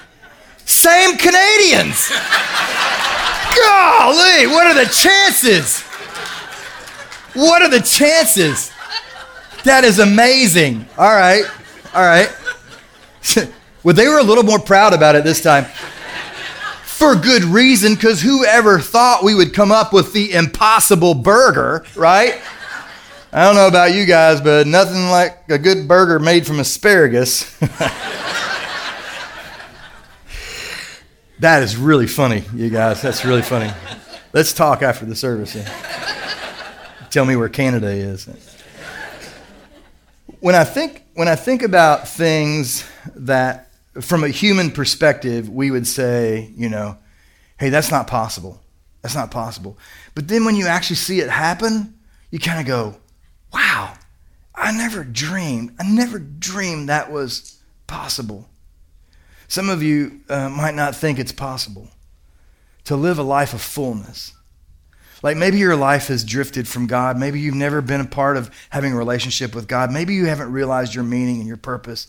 Same 0.64 1.16
Canadians. 1.18 2.10
Golly, 3.56 4.46
what 4.46 4.66
are 4.66 4.74
the 4.74 4.90
chances? 4.90 5.82
What 7.34 7.62
are 7.62 7.68
the 7.68 7.80
chances? 7.80 8.72
That 9.64 9.84
is 9.84 9.98
amazing. 9.98 10.86
All 10.98 11.14
right, 11.14 11.44
all 11.94 12.02
right. 12.02 12.30
well, 13.82 13.94
they 13.94 14.08
were 14.08 14.18
a 14.18 14.22
little 14.22 14.44
more 14.44 14.58
proud 14.58 14.92
about 14.92 15.14
it 15.14 15.24
this 15.24 15.42
time. 15.42 15.66
For 16.84 17.14
good 17.14 17.44
reason, 17.44 17.94
because 17.94 18.20
whoever 18.20 18.78
thought 18.78 19.24
we 19.24 19.34
would 19.34 19.54
come 19.54 19.72
up 19.72 19.92
with 19.92 20.12
the 20.12 20.32
impossible 20.32 21.14
burger, 21.14 21.84
right? 21.96 22.40
I 23.32 23.44
don't 23.44 23.54
know 23.54 23.66
about 23.66 23.94
you 23.94 24.04
guys, 24.04 24.40
but 24.40 24.66
nothing 24.66 25.08
like 25.08 25.38
a 25.48 25.58
good 25.58 25.88
burger 25.88 26.18
made 26.18 26.46
from 26.46 26.60
asparagus. 26.60 27.58
That 31.42 31.64
is 31.64 31.76
really 31.76 32.06
funny, 32.06 32.44
you 32.54 32.70
guys. 32.70 33.02
That's 33.02 33.24
really 33.24 33.42
funny. 33.42 33.68
Let's 34.32 34.52
talk 34.52 34.80
after 34.80 35.04
the 35.04 35.16
service. 35.16 35.56
Tell 37.10 37.24
me 37.24 37.34
where 37.34 37.48
Canada 37.48 37.88
is. 37.88 38.28
When 40.38 40.54
I 40.54 40.62
think 40.62 41.04
when 41.14 41.26
I 41.26 41.34
think 41.34 41.64
about 41.64 42.06
things 42.06 42.88
that 43.16 43.72
from 44.00 44.22
a 44.22 44.28
human 44.28 44.70
perspective 44.70 45.48
we 45.48 45.72
would 45.72 45.88
say, 45.88 46.52
you 46.56 46.68
know, 46.68 46.96
hey, 47.58 47.70
that's 47.70 47.90
not 47.90 48.06
possible. 48.06 48.62
That's 49.02 49.16
not 49.16 49.32
possible. 49.32 49.76
But 50.14 50.28
then 50.28 50.44
when 50.44 50.54
you 50.54 50.68
actually 50.68 50.94
see 50.94 51.18
it 51.18 51.28
happen, 51.28 51.98
you 52.30 52.38
kind 52.38 52.60
of 52.60 52.66
go, 52.66 52.94
wow, 53.52 53.94
I 54.54 54.70
never 54.70 55.02
dreamed. 55.02 55.74
I 55.80 55.90
never 55.90 56.20
dreamed 56.20 56.88
that 56.88 57.10
was 57.10 57.58
possible. 57.88 58.48
Some 59.52 59.68
of 59.68 59.82
you 59.82 60.22
uh, 60.30 60.48
might 60.48 60.74
not 60.74 60.96
think 60.96 61.18
it's 61.18 61.30
possible 61.30 61.90
to 62.84 62.96
live 62.96 63.18
a 63.18 63.22
life 63.22 63.52
of 63.52 63.60
fullness. 63.60 64.32
Like 65.22 65.36
maybe 65.36 65.58
your 65.58 65.76
life 65.76 66.06
has 66.06 66.24
drifted 66.24 66.66
from 66.66 66.86
God. 66.86 67.18
Maybe 67.18 67.38
you've 67.38 67.54
never 67.54 67.82
been 67.82 68.00
a 68.00 68.06
part 68.06 68.38
of 68.38 68.50
having 68.70 68.94
a 68.94 68.96
relationship 68.96 69.54
with 69.54 69.68
God. 69.68 69.92
Maybe 69.92 70.14
you 70.14 70.24
haven't 70.24 70.52
realized 70.52 70.94
your 70.94 71.04
meaning 71.04 71.36
and 71.36 71.46
your 71.46 71.58
purpose. 71.58 72.06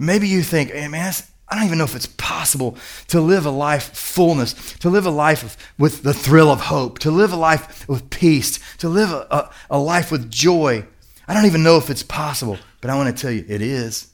Maybe 0.00 0.26
you 0.26 0.42
think, 0.42 0.72
hey, 0.72 0.88
man, 0.88 1.12
I 1.48 1.54
don't 1.54 1.64
even 1.64 1.78
know 1.78 1.84
if 1.84 1.94
it's 1.94 2.06
possible 2.06 2.76
to 3.06 3.20
live 3.20 3.46
a 3.46 3.50
life 3.50 3.96
fullness, 3.96 4.54
to 4.78 4.90
live 4.90 5.06
a 5.06 5.10
life 5.10 5.44
of, 5.44 5.56
with 5.78 6.02
the 6.02 6.12
thrill 6.12 6.50
of 6.50 6.62
hope, 6.62 6.98
to 6.98 7.12
live 7.12 7.32
a 7.32 7.36
life 7.36 7.88
with 7.88 8.10
peace, 8.10 8.58
to 8.78 8.88
live 8.88 9.12
a, 9.12 9.28
a, 9.30 9.50
a 9.70 9.78
life 9.78 10.10
with 10.10 10.28
joy. 10.28 10.84
I 11.28 11.34
don't 11.34 11.46
even 11.46 11.62
know 11.62 11.76
if 11.76 11.88
it's 11.88 12.02
possible, 12.02 12.58
but 12.80 12.90
I 12.90 12.96
want 12.96 13.16
to 13.16 13.22
tell 13.22 13.30
you, 13.30 13.44
it 13.46 13.62
is. 13.62 14.10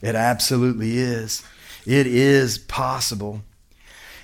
It 0.00 0.14
absolutely 0.14 0.96
is. 0.96 1.42
It 1.88 2.06
is 2.06 2.58
possible. 2.58 3.42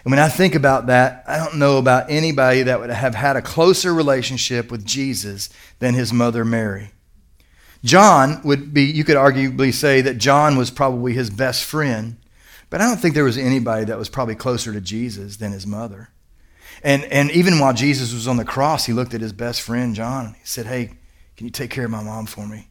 And 0.04 0.11
when 0.11 0.18
I 0.18 0.28
think 0.28 0.54
about 0.54 0.87
that, 0.87 1.25
I 1.26 1.38
don't 1.38 1.59
know 1.59 1.78
about 1.78 2.11
anybody 2.11 2.62
that 2.64 2.78
would 2.78 2.90
have 2.90 3.14
had 3.14 3.37
a 3.37 3.42
closer 3.42 3.94
relationship 3.94 4.71
with 4.71 4.85
Jesus 4.85 5.49
than 5.78 5.94
his 5.94 6.12
mother 6.12 6.44
Mary. 6.44 6.90
John 7.83 8.40
would 8.44 8.75
be, 8.75 8.85
you 8.85 9.04
could 9.04 9.16
arguably 9.16 9.73
say 9.73 10.00
that 10.02 10.18
John 10.18 10.56
was 10.56 10.71
probably 10.71 11.14
his 11.14 11.30
best 11.30 11.64
friend 11.64 12.16
but 12.75 12.80
I 12.80 12.88
don't 12.88 12.97
think 12.97 13.14
there 13.14 13.23
was 13.23 13.38
anybody 13.38 13.85
that 13.85 13.99
was 13.99 14.09
probably 14.09 14.35
closer 14.35 14.73
to 14.73 14.80
Jesus 14.80 15.37
than 15.37 15.52
his 15.52 15.64
mother. 15.64 16.09
And, 16.83 17.04
and 17.04 17.30
even 17.30 17.61
while 17.61 17.73
Jesus 17.73 18.12
was 18.12 18.26
on 18.26 18.37
the 18.37 18.44
cross, 18.44 18.85
he 18.87 18.92
looked 18.92 19.14
at 19.14 19.21
his 19.21 19.33
best 19.33 19.62
friend, 19.62 19.94
John. 19.94 20.26
And 20.26 20.35
he 20.35 20.40
said, 20.44 20.66
Hey, 20.66 20.90
can 21.37 21.47
you 21.47 21.52
take 21.52 21.71
care 21.71 21.85
of 21.85 21.92
my 21.92 22.02
mom 22.02 22.26
for 22.26 22.49
me? 22.49 22.68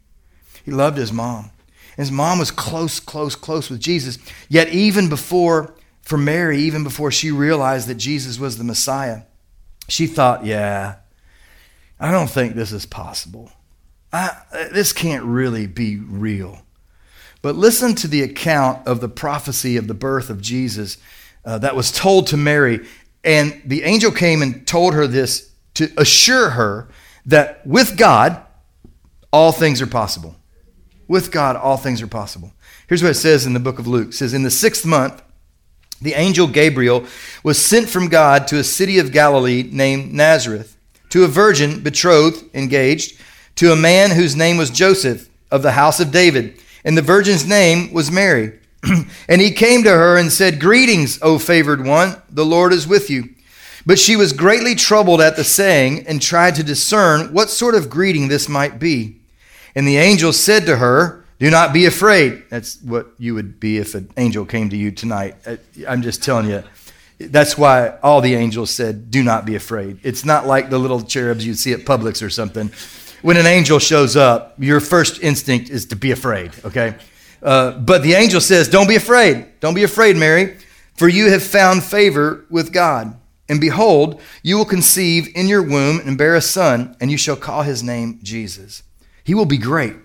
He 0.66 0.72
loved 0.72 0.98
his 0.98 1.14
mom. 1.14 1.52
His 1.98 2.12
mom 2.12 2.40
was 2.40 2.52
close, 2.52 3.00
close, 3.00 3.36
close 3.36 3.70
with 3.70 3.80
Jesus. 3.80 4.18
Yet, 4.50 4.70
even 4.70 5.10
before, 5.10 5.76
for 6.02 6.18
Mary, 6.18 6.60
even 6.60 6.84
before 6.84 7.12
she 7.12 7.32
realized 7.32 7.88
that 7.88 7.96
Jesus 7.96 8.40
was 8.40 8.58
the 8.58 8.64
Messiah, 8.64 9.22
she 9.88 10.08
thought, 10.08 10.46
Yeah, 10.46 10.96
I 12.00 12.12
don't 12.12 12.30
think 12.30 12.56
this 12.56 12.72
is 12.72 12.86
possible. 12.86 13.52
I, 14.12 14.36
this 14.72 14.94
can't 14.94 15.24
really 15.24 15.68
be 15.68 15.98
real. 15.98 16.62
But 17.42 17.56
listen 17.56 17.96
to 17.96 18.08
the 18.08 18.22
account 18.22 18.88
of 18.88 19.02
the 19.02 19.10
prophecy 19.10 19.76
of 19.76 19.88
the 19.88 19.94
birth 19.94 20.30
of 20.30 20.42
Jesus 20.42 20.98
uh, 21.44 21.58
that 21.60 21.76
was 21.76 21.92
told 21.92 22.28
to 22.28 22.38
Mary. 22.38 22.86
And 23.24 23.62
the 23.66 23.84
angel 23.84 24.12
came 24.12 24.42
and 24.42 24.66
told 24.66 24.94
her 24.94 25.08
this 25.08 25.52
to 25.76 25.92
assure 25.98 26.52
her 26.52 26.88
that 27.26 27.66
with 27.66 27.98
God, 27.98 28.42
all 29.32 29.52
things 29.52 29.82
are 29.82 29.88
possible. 29.88 30.36
With 31.14 31.32
God, 31.32 31.56
all 31.56 31.78
things 31.78 32.02
are 32.02 32.08
possible. 32.08 32.54
Here's 32.88 33.04
what 33.04 33.12
it 33.12 33.16
says 33.16 33.46
in 33.46 33.54
the 33.54 33.60
book 33.60 33.78
of 33.78 33.86
Luke. 33.86 34.10
It 34.10 34.14
says, 34.16 34.34
In 34.34 34.42
the 34.42 34.50
sixth 34.50 34.84
month, 34.84 35.22
the 36.02 36.16
angel 36.16 36.48
Gabriel 36.48 37.06
was 37.44 37.64
sent 37.64 37.88
from 37.88 38.08
God 38.08 38.48
to 38.48 38.58
a 38.58 38.64
city 38.64 38.98
of 38.98 39.12
Galilee 39.12 39.62
named 39.72 40.12
Nazareth, 40.12 40.76
to 41.10 41.24
a 41.24 41.28
virgin 41.28 41.82
betrothed, 41.82 42.44
engaged, 42.56 43.20
to 43.58 43.72
a 43.72 43.76
man 43.76 44.10
whose 44.10 44.36
name 44.36 44.58
was 44.58 44.72
Joseph 44.72 45.30
of 45.52 45.62
the 45.62 45.74
house 45.74 46.00
of 46.00 46.12
David 46.12 46.60
and 46.84 46.98
the 46.98 47.04
virgin's 47.04 47.46
name 47.46 47.94
was 47.94 48.12
Mary. 48.12 48.60
and 49.30 49.40
he 49.40 49.52
came 49.52 49.84
to 49.84 49.92
her 49.92 50.18
and 50.18 50.32
said, 50.32 50.60
Greetings, 50.60 51.20
O 51.22 51.38
favored 51.38 51.86
one, 51.86 52.22
the 52.28 52.44
Lord 52.44 52.74
is 52.74 52.88
with 52.88 53.12
you. 53.12 53.30
But 53.86 54.00
she 54.00 54.16
was 54.16 54.34
greatly 54.34 54.74
troubled 54.76 55.22
at 55.22 55.36
the 55.36 55.44
saying 55.44 56.08
and 56.08 56.20
tried 56.20 56.56
to 56.56 56.64
discern 56.64 57.34
what 57.34 57.52
sort 57.52 57.76
of 57.76 57.90
greeting 57.90 58.28
this 58.30 58.50
might 58.50 58.80
be. 58.80 59.20
And 59.76 59.88
the 59.88 59.98
angel 59.98 60.34
said 60.34 60.66
to 60.68 60.78
her, 60.78 61.26
Do 61.40 61.50
not 61.50 61.74
be 61.74 61.86
afraid. 61.86 62.44
That's 62.50 62.82
what 62.82 63.08
you 63.18 63.36
would 63.36 63.60
be 63.60 63.78
if 63.78 63.96
an 63.96 64.10
angel 64.18 64.46
came 64.46 64.70
to 64.70 64.78
you 64.78 64.92
tonight. 64.92 65.36
Uh, 65.46 65.58
I'm 65.88 66.02
just 66.02 66.24
telling 66.24 66.50
you. 66.50 66.64
That's 67.20 67.58
why 67.58 67.98
all 68.04 68.22
the 68.22 68.36
angels 68.36 68.72
said, 68.72 69.12
Do 69.12 69.24
not 69.24 69.46
be 69.46 69.56
afraid. 69.56 70.00
It's 70.04 70.26
not 70.26 70.46
like 70.46 70.70
the 70.70 70.80
little 70.80 71.02
cherubs 71.02 71.46
you 71.46 71.54
see 71.54 71.72
at 71.72 71.82
Publix 71.82 72.22
or 72.22 72.30
something 72.30 72.72
when 73.24 73.38
an 73.38 73.48
angel 73.48 73.80
shows 73.80 74.16
up, 74.16 74.54
your 74.60 74.80
first 74.80 75.24
instinct 75.24 75.70
is 75.70 75.88
to 75.88 75.96
be 75.96 76.12
afraid, 76.12 76.52
okay? 76.64 76.96
Uh, 77.42 77.72
but 77.72 78.04
the 78.04 78.14
angel 78.14 78.40
says, 78.40 78.68
Don't 78.68 78.88
be 78.88 78.96
afraid. 78.96 79.60
Don't 79.60 79.74
be 79.74 79.84
afraid, 79.84 80.16
Mary, 80.16 80.58
for 80.96 81.08
you 81.08 81.32
have 81.32 81.42
found 81.42 81.84
favor 81.84 82.46
with 82.50 82.72
God. 82.72 83.18
And 83.50 83.60
behold, 83.60 84.22
you 84.44 84.58
will 84.58 84.66
conceive 84.66 85.30
in 85.36 85.48
your 85.48 85.64
womb 85.64 86.02
and 86.06 86.18
bear 86.18 86.36
a 86.36 86.42
son, 86.42 86.96
and 87.00 87.10
you 87.10 87.18
shall 87.18 87.36
call 87.36 87.64
his 87.64 87.82
name 87.82 88.20
Jesus. 88.22 88.84
He 89.24 89.34
will 89.34 89.46
be 89.46 89.58
great, 89.58 89.96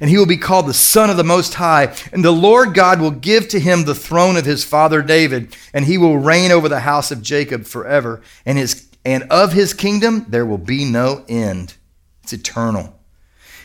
and 0.00 0.08
he 0.08 0.16
will 0.16 0.26
be 0.26 0.36
called 0.36 0.66
the 0.66 0.74
Son 0.74 1.10
of 1.10 1.16
the 1.16 1.24
Most 1.24 1.54
High. 1.54 1.94
And 2.12 2.24
the 2.24 2.32
Lord 2.32 2.74
God 2.74 3.00
will 3.00 3.10
give 3.10 3.48
to 3.48 3.60
him 3.60 3.84
the 3.84 3.94
throne 3.94 4.36
of 4.36 4.46
his 4.46 4.64
father 4.64 5.02
David, 5.02 5.54
and 5.74 5.84
he 5.84 5.98
will 5.98 6.18
reign 6.18 6.50
over 6.50 6.68
the 6.68 6.80
house 6.80 7.10
of 7.10 7.22
Jacob 7.22 7.64
forever. 7.64 8.22
And, 8.46 8.58
his, 8.58 8.88
and 9.04 9.24
of 9.24 9.52
his 9.52 9.74
kingdom 9.74 10.26
there 10.28 10.46
will 10.46 10.58
be 10.58 10.84
no 10.84 11.24
end. 11.28 11.74
It's 12.22 12.32
eternal. 12.32 12.98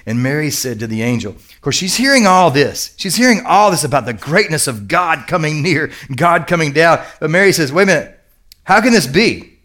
And 0.06 0.24
Mary 0.24 0.52
said 0.52 0.80
to 0.80 0.88
the 0.88 1.02
angel, 1.02 1.34
of 1.34 1.62
course, 1.62 1.76
she's 1.76 1.98
hearing 1.98 2.26
all 2.26 2.50
this. 2.50 2.94
She's 2.98 3.16
hearing 3.16 3.46
all 3.46 3.72
this 3.72 3.84
about 3.84 4.06
the 4.06 4.14
greatness 4.14 4.68
of 4.68 4.88
God 4.88 5.28
coming 5.28 5.62
near, 5.62 5.92
God 6.16 6.48
coming 6.48 6.72
down. 6.72 7.04
But 7.20 7.30
Mary 7.30 7.52
says, 7.52 7.74
wait 7.74 7.84
a 7.84 7.86
minute, 7.88 8.20
how 8.64 8.80
can 8.82 8.94
this 8.94 9.08
be? 9.08 9.60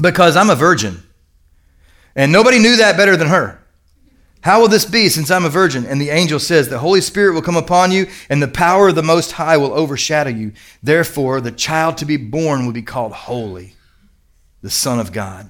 Because 0.00 0.36
I'm 0.36 0.50
a 0.50 0.54
virgin. 0.54 1.02
And 2.14 2.30
nobody 2.30 2.58
knew 2.58 2.76
that 2.76 2.96
better 2.96 3.16
than 3.16 3.28
her. 3.28 3.61
How 4.42 4.60
will 4.60 4.68
this 4.68 4.84
be 4.84 5.08
since 5.08 5.30
I'm 5.30 5.44
a 5.44 5.48
virgin? 5.48 5.86
And 5.86 6.00
the 6.00 6.10
angel 6.10 6.40
says, 6.40 6.68
The 6.68 6.80
Holy 6.80 7.00
Spirit 7.00 7.34
will 7.34 7.42
come 7.42 7.56
upon 7.56 7.92
you, 7.92 8.08
and 8.28 8.42
the 8.42 8.48
power 8.48 8.88
of 8.88 8.96
the 8.96 9.02
Most 9.02 9.32
High 9.32 9.56
will 9.56 9.72
overshadow 9.72 10.30
you. 10.30 10.52
Therefore, 10.82 11.40
the 11.40 11.52
child 11.52 11.96
to 11.98 12.04
be 12.04 12.16
born 12.16 12.66
will 12.66 12.72
be 12.72 12.82
called 12.82 13.12
Holy, 13.12 13.74
the 14.60 14.70
Son 14.70 14.98
of 14.98 15.12
God. 15.12 15.48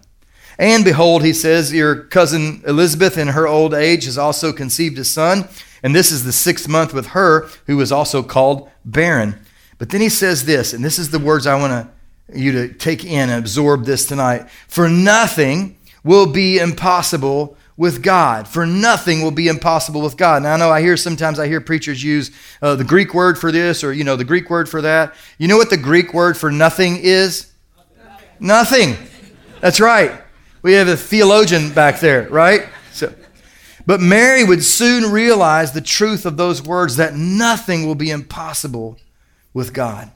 And 0.58 0.84
behold, 0.84 1.24
he 1.24 1.32
says, 1.32 1.72
Your 1.72 2.04
cousin 2.04 2.62
Elizabeth 2.66 3.16
in 3.16 3.28
her 3.28 3.48
old 3.48 3.72
age 3.72 4.04
has 4.04 4.18
also 4.18 4.52
conceived 4.52 4.98
a 4.98 5.04
son, 5.04 5.48
and 5.82 5.94
this 5.94 6.12
is 6.12 6.24
the 6.24 6.32
sixth 6.32 6.68
month 6.68 6.92
with 6.92 7.08
her, 7.08 7.48
who 7.66 7.80
is 7.80 7.92
also 7.92 8.22
called 8.22 8.70
barren. 8.84 9.40
But 9.78 9.88
then 9.88 10.02
he 10.02 10.10
says 10.10 10.44
this, 10.44 10.74
and 10.74 10.84
this 10.84 10.98
is 10.98 11.10
the 11.10 11.18
words 11.18 11.46
I 11.46 11.58
want 11.58 11.90
you 12.32 12.52
to 12.52 12.68
take 12.74 13.04
in 13.04 13.30
and 13.30 13.38
absorb 13.38 13.84
this 13.84 14.04
tonight. 14.04 14.50
For 14.68 14.88
nothing 14.88 15.78
will 16.04 16.26
be 16.26 16.58
impossible 16.58 17.56
with 17.76 18.02
God. 18.02 18.46
For 18.46 18.66
nothing 18.66 19.22
will 19.22 19.30
be 19.30 19.48
impossible 19.48 20.02
with 20.02 20.16
God. 20.16 20.42
Now 20.42 20.54
I 20.54 20.56
know 20.56 20.70
I 20.70 20.80
hear 20.80 20.96
sometimes 20.96 21.38
I 21.38 21.46
hear 21.46 21.60
preachers 21.60 22.02
use 22.02 22.30
uh, 22.60 22.76
the 22.76 22.84
Greek 22.84 23.14
word 23.14 23.38
for 23.38 23.50
this 23.50 23.82
or 23.82 23.92
you 23.92 24.04
know 24.04 24.16
the 24.16 24.24
Greek 24.24 24.50
word 24.50 24.68
for 24.68 24.82
that. 24.82 25.14
You 25.38 25.48
know 25.48 25.56
what 25.56 25.70
the 25.70 25.76
Greek 25.76 26.12
word 26.12 26.36
for 26.36 26.50
nothing 26.50 26.98
is? 26.98 27.52
Nothing. 28.38 28.90
nothing. 28.90 29.08
That's 29.60 29.80
right. 29.80 30.12
We 30.62 30.74
have 30.74 30.88
a 30.88 30.96
theologian 30.96 31.72
back 31.72 32.00
there, 32.00 32.28
right? 32.28 32.68
So, 32.92 33.12
but 33.84 34.00
Mary 34.00 34.44
would 34.44 34.62
soon 34.62 35.10
realize 35.10 35.72
the 35.72 35.80
truth 35.80 36.24
of 36.24 36.36
those 36.36 36.62
words 36.62 36.96
that 36.96 37.14
nothing 37.16 37.86
will 37.86 37.96
be 37.96 38.10
impossible 38.10 38.98
with 39.52 39.72
God. 39.72 40.10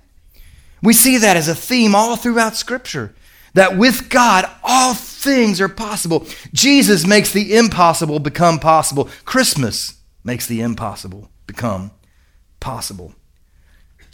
We 0.82 0.92
see 0.92 1.18
that 1.18 1.36
as 1.36 1.48
a 1.48 1.54
theme 1.54 1.94
all 1.94 2.16
throughout 2.16 2.54
Scripture 2.54 3.14
that 3.56 3.78
with 3.78 4.10
God, 4.10 4.44
all 4.62 4.92
things 4.92 5.62
are 5.62 5.68
possible. 5.68 6.26
Jesus 6.52 7.06
makes 7.06 7.32
the 7.32 7.56
impossible 7.56 8.18
become 8.18 8.58
possible. 8.58 9.08
Christmas 9.24 9.94
makes 10.22 10.46
the 10.46 10.60
impossible 10.60 11.30
become 11.46 11.90
possible. 12.60 13.14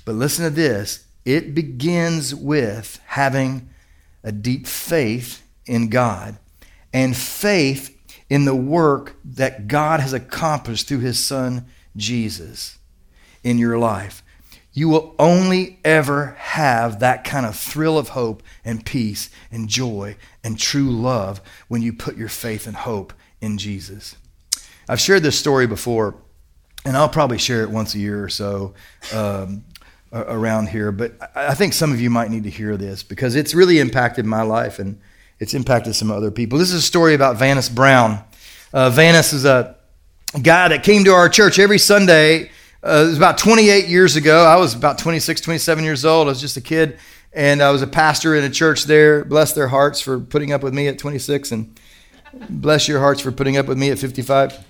But 0.04 0.14
listen 0.14 0.44
to 0.44 0.50
this 0.50 1.06
it 1.25 1.56
begins 1.56 2.32
with 2.32 3.00
having 3.06 3.68
a 4.22 4.30
deep 4.30 4.64
faith 4.66 5.42
in 5.66 5.88
God 5.88 6.38
and 6.92 7.16
faith 7.16 7.99
in 8.30 8.44
the 8.44 8.54
work 8.54 9.16
that 9.25 9.66
God 9.66 9.99
has 9.99 10.12
accomplished 10.12 10.87
through 10.87 11.00
his 11.00 11.18
son 11.18 11.66
Jesus 11.96 12.78
in 13.42 13.58
your 13.58 13.76
life. 13.76 14.22
You 14.73 14.88
will 14.88 15.14
only 15.19 15.79
ever 15.85 16.35
have 16.38 17.00
that 17.00 17.25
kind 17.25 17.45
of 17.45 17.57
thrill 17.57 17.99
of 17.99 18.11
hope 18.11 18.43
and 18.64 18.85
peace 18.85 19.29
and 19.50 19.69
joy 19.69 20.17
and 20.43 20.59
true 20.59 20.91
love 20.91 21.41
when 21.69 21.83
you 21.83 21.93
put 21.93 22.17
your 22.17 22.29
faith 22.29 22.67
and 22.67 22.76
hope 22.76 23.12
in 23.41 23.59
Jesus. 23.59 24.17
I've 24.88 25.00
shared 25.00 25.23
this 25.23 25.38
story 25.38 25.67
before, 25.67 26.17
and 26.85 26.97
I'll 26.97 27.09
probably 27.09 27.38
share 27.38 27.62
it 27.62 27.71
once 27.71 27.95
a 27.95 27.99
year 27.99 28.25
or 28.25 28.29
so 28.29 28.75
um, 29.12 29.64
around 30.12 30.69
here, 30.69 30.91
but 30.91 31.12
I 31.35 31.55
think 31.55 31.73
some 31.73 31.93
of 31.93 32.00
you 32.00 32.11
might 32.11 32.31
need 32.31 32.45
to 32.45 32.50
hear 32.50 32.76
this 32.76 33.02
because 33.02 33.37
it's 33.37 33.55
really 33.55 33.79
impacted 33.79 34.25
my 34.26 34.43
life 34.43 34.79
and 34.79 35.00
it's 35.38 35.55
impacted 35.55 35.95
some 35.95 36.11
other 36.11 36.31
people. 36.31 36.59
This 36.59 36.69
is 36.69 36.75
a 36.75 36.83
story 36.83 37.14
about 37.14 37.37
Vanis 37.37 37.73
Brown. 37.73 38.23
Uh, 38.73 38.91
is 38.91 39.45
a 39.45 39.76
guy 40.43 40.69
that 40.69 40.83
came 40.83 41.05
to 41.05 41.12
our 41.12 41.29
church 41.29 41.59
every 41.59 41.79
Sunday. 41.79 42.50
Uh, 42.84 43.04
it 43.04 43.10
was 43.10 43.16
about 43.16 43.38
28 43.38 43.86
years 43.86 44.16
ago. 44.16 44.44
I 44.44 44.56
was 44.56 44.74
about 44.74 44.98
26, 44.98 45.40
27 45.40 45.84
years 45.84 46.04
old. 46.04 46.26
I 46.26 46.30
was 46.30 46.40
just 46.40 46.56
a 46.56 46.60
kid, 46.60 46.98
and 47.32 47.62
I 47.62 47.70
was 47.70 47.80
a 47.80 47.86
pastor 47.86 48.34
in 48.34 48.42
a 48.42 48.50
church 48.50 48.84
there. 48.84 49.24
Bless 49.24 49.52
their 49.52 49.68
hearts 49.68 50.00
for 50.00 50.18
putting 50.18 50.52
up 50.52 50.64
with 50.64 50.74
me 50.74 50.88
at 50.88 50.98
26, 50.98 51.52
and 51.52 51.78
bless 52.50 52.88
your 52.88 52.98
hearts 52.98 53.20
for 53.20 53.30
putting 53.30 53.56
up 53.56 53.66
with 53.66 53.78
me 53.78 53.90
at 53.90 54.00
55. 54.00 54.66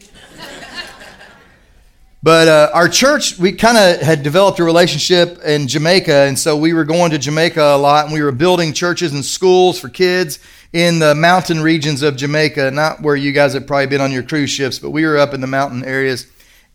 But 2.25 2.49
uh, 2.49 2.71
our 2.75 2.87
church, 2.87 3.38
we 3.38 3.50
kind 3.50 3.78
of 3.78 4.00
had 4.00 4.23
developed 4.23 4.61
a 4.61 4.64
relationship 4.64 5.42
in 5.42 5.66
Jamaica, 5.66 6.14
and 6.14 6.38
so 6.38 6.54
we 6.54 6.75
were 6.75 6.85
going 6.85 7.12
to 7.12 7.19
Jamaica 7.19 7.61
a 7.61 7.78
lot, 7.78 8.04
and 8.04 8.12
we 8.14 8.23
were 8.23 8.31
building 8.31 8.75
churches 8.75 9.14
and 9.14 9.25
schools 9.25 9.81
for 9.81 9.88
kids 9.88 10.38
in 10.75 10.99
the 10.99 11.14
mountain 11.14 11.62
regions 11.62 12.02
of 12.02 12.16
Jamaica, 12.16 12.71
not 12.73 13.00
where 13.00 13.16
you 13.16 13.33
guys 13.33 13.54
have 13.54 13.66
probably 13.66 13.87
been 13.87 14.02
on 14.02 14.12
your 14.12 14.23
cruise 14.23 14.50
ships, 14.50 14.78
but 14.78 14.90
we 14.90 15.04
were 15.04 15.16
up 15.16 15.33
in 15.33 15.40
the 15.40 15.47
mountain 15.47 15.83
areas 15.83 16.26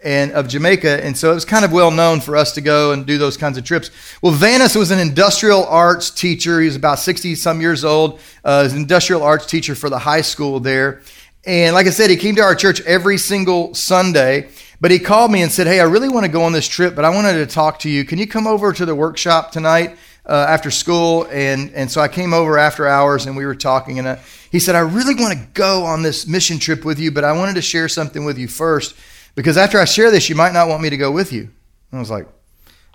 and 0.03 0.31
of 0.33 0.47
Jamaica, 0.47 1.03
and 1.03 1.17
so 1.17 1.31
it 1.31 1.33
was 1.33 1.45
kind 1.45 1.65
of 1.65 1.71
well 1.71 1.89
known 1.89 2.21
for 2.21 2.35
us 2.35 2.51
to 2.53 2.61
go 2.61 2.91
and 2.91 3.05
do 3.05 3.17
those 3.17 3.35
kinds 3.35 3.57
of 3.57 3.63
trips. 3.63 3.89
Well, 4.21 4.33
Vanis 4.33 4.75
was 4.75 4.91
an 4.91 4.99
industrial 4.99 5.65
arts 5.65 6.11
teacher. 6.11 6.59
He 6.59 6.67
was 6.67 6.75
about 6.75 6.99
60 6.99 7.33
some 7.35 7.61
years 7.61 7.83
old. 7.83 8.19
Uh, 8.43 8.61
was 8.63 8.73
an 8.73 8.79
industrial 8.79 9.23
arts 9.23 9.47
teacher 9.47 9.73
for 9.73 9.89
the 9.89 9.99
high 9.99 10.21
school 10.21 10.59
there. 10.59 11.01
And 11.45 11.73
like 11.73 11.87
I 11.87 11.91
said, 11.91 12.09
he 12.09 12.17
came 12.17 12.35
to 12.35 12.41
our 12.41 12.55
church 12.55 12.81
every 12.81 13.17
single 13.17 13.73
Sunday. 13.73 14.49
But 14.79 14.91
he 14.91 14.99
called 14.99 15.31
me 15.31 15.41
and 15.41 15.51
said, 15.51 15.65
Hey, 15.65 15.79
I 15.79 15.85
really 15.85 16.09
want 16.09 16.25
to 16.25 16.31
go 16.31 16.43
on 16.43 16.51
this 16.51 16.67
trip, 16.67 16.95
but 16.95 17.03
I 17.03 17.09
wanted 17.09 17.33
to 17.33 17.47
talk 17.47 17.79
to 17.79 17.89
you. 17.89 18.05
Can 18.05 18.19
you 18.19 18.27
come 18.27 18.45
over 18.45 18.71
to 18.73 18.85
the 18.85 18.93
workshop 18.93 19.51
tonight 19.51 19.97
uh, 20.27 20.45
after 20.47 20.69
school? 20.69 21.25
And, 21.31 21.71
and 21.71 21.89
so 21.89 21.99
I 21.99 22.07
came 22.07 22.31
over 22.31 22.59
after 22.59 22.87
hours 22.87 23.25
and 23.25 23.35
we 23.35 23.47
were 23.47 23.55
talking. 23.55 23.97
And 23.97 24.07
uh, 24.07 24.17
he 24.51 24.59
said, 24.59 24.75
I 24.75 24.81
really 24.81 25.15
want 25.15 25.33
to 25.33 25.47
go 25.53 25.83
on 25.83 26.03
this 26.03 26.27
mission 26.27 26.59
trip 26.59 26.85
with 26.85 26.99
you, 26.99 27.11
but 27.11 27.23
I 27.23 27.31
wanted 27.31 27.55
to 27.55 27.61
share 27.63 27.89
something 27.89 28.23
with 28.23 28.37
you 28.37 28.47
first 28.47 28.95
because 29.37 29.55
after 29.55 29.79
I 29.79 29.85
share 29.85 30.09
this, 30.09 30.29
you 30.29 30.35
might 30.35 30.51
not 30.51 30.67
want 30.67 30.81
me 30.81 30.89
to 30.89 30.97
go 30.97 31.11
with 31.11 31.31
you. 31.31 31.51
I 31.93 31.99
was 31.99 32.09
like, 32.09 32.27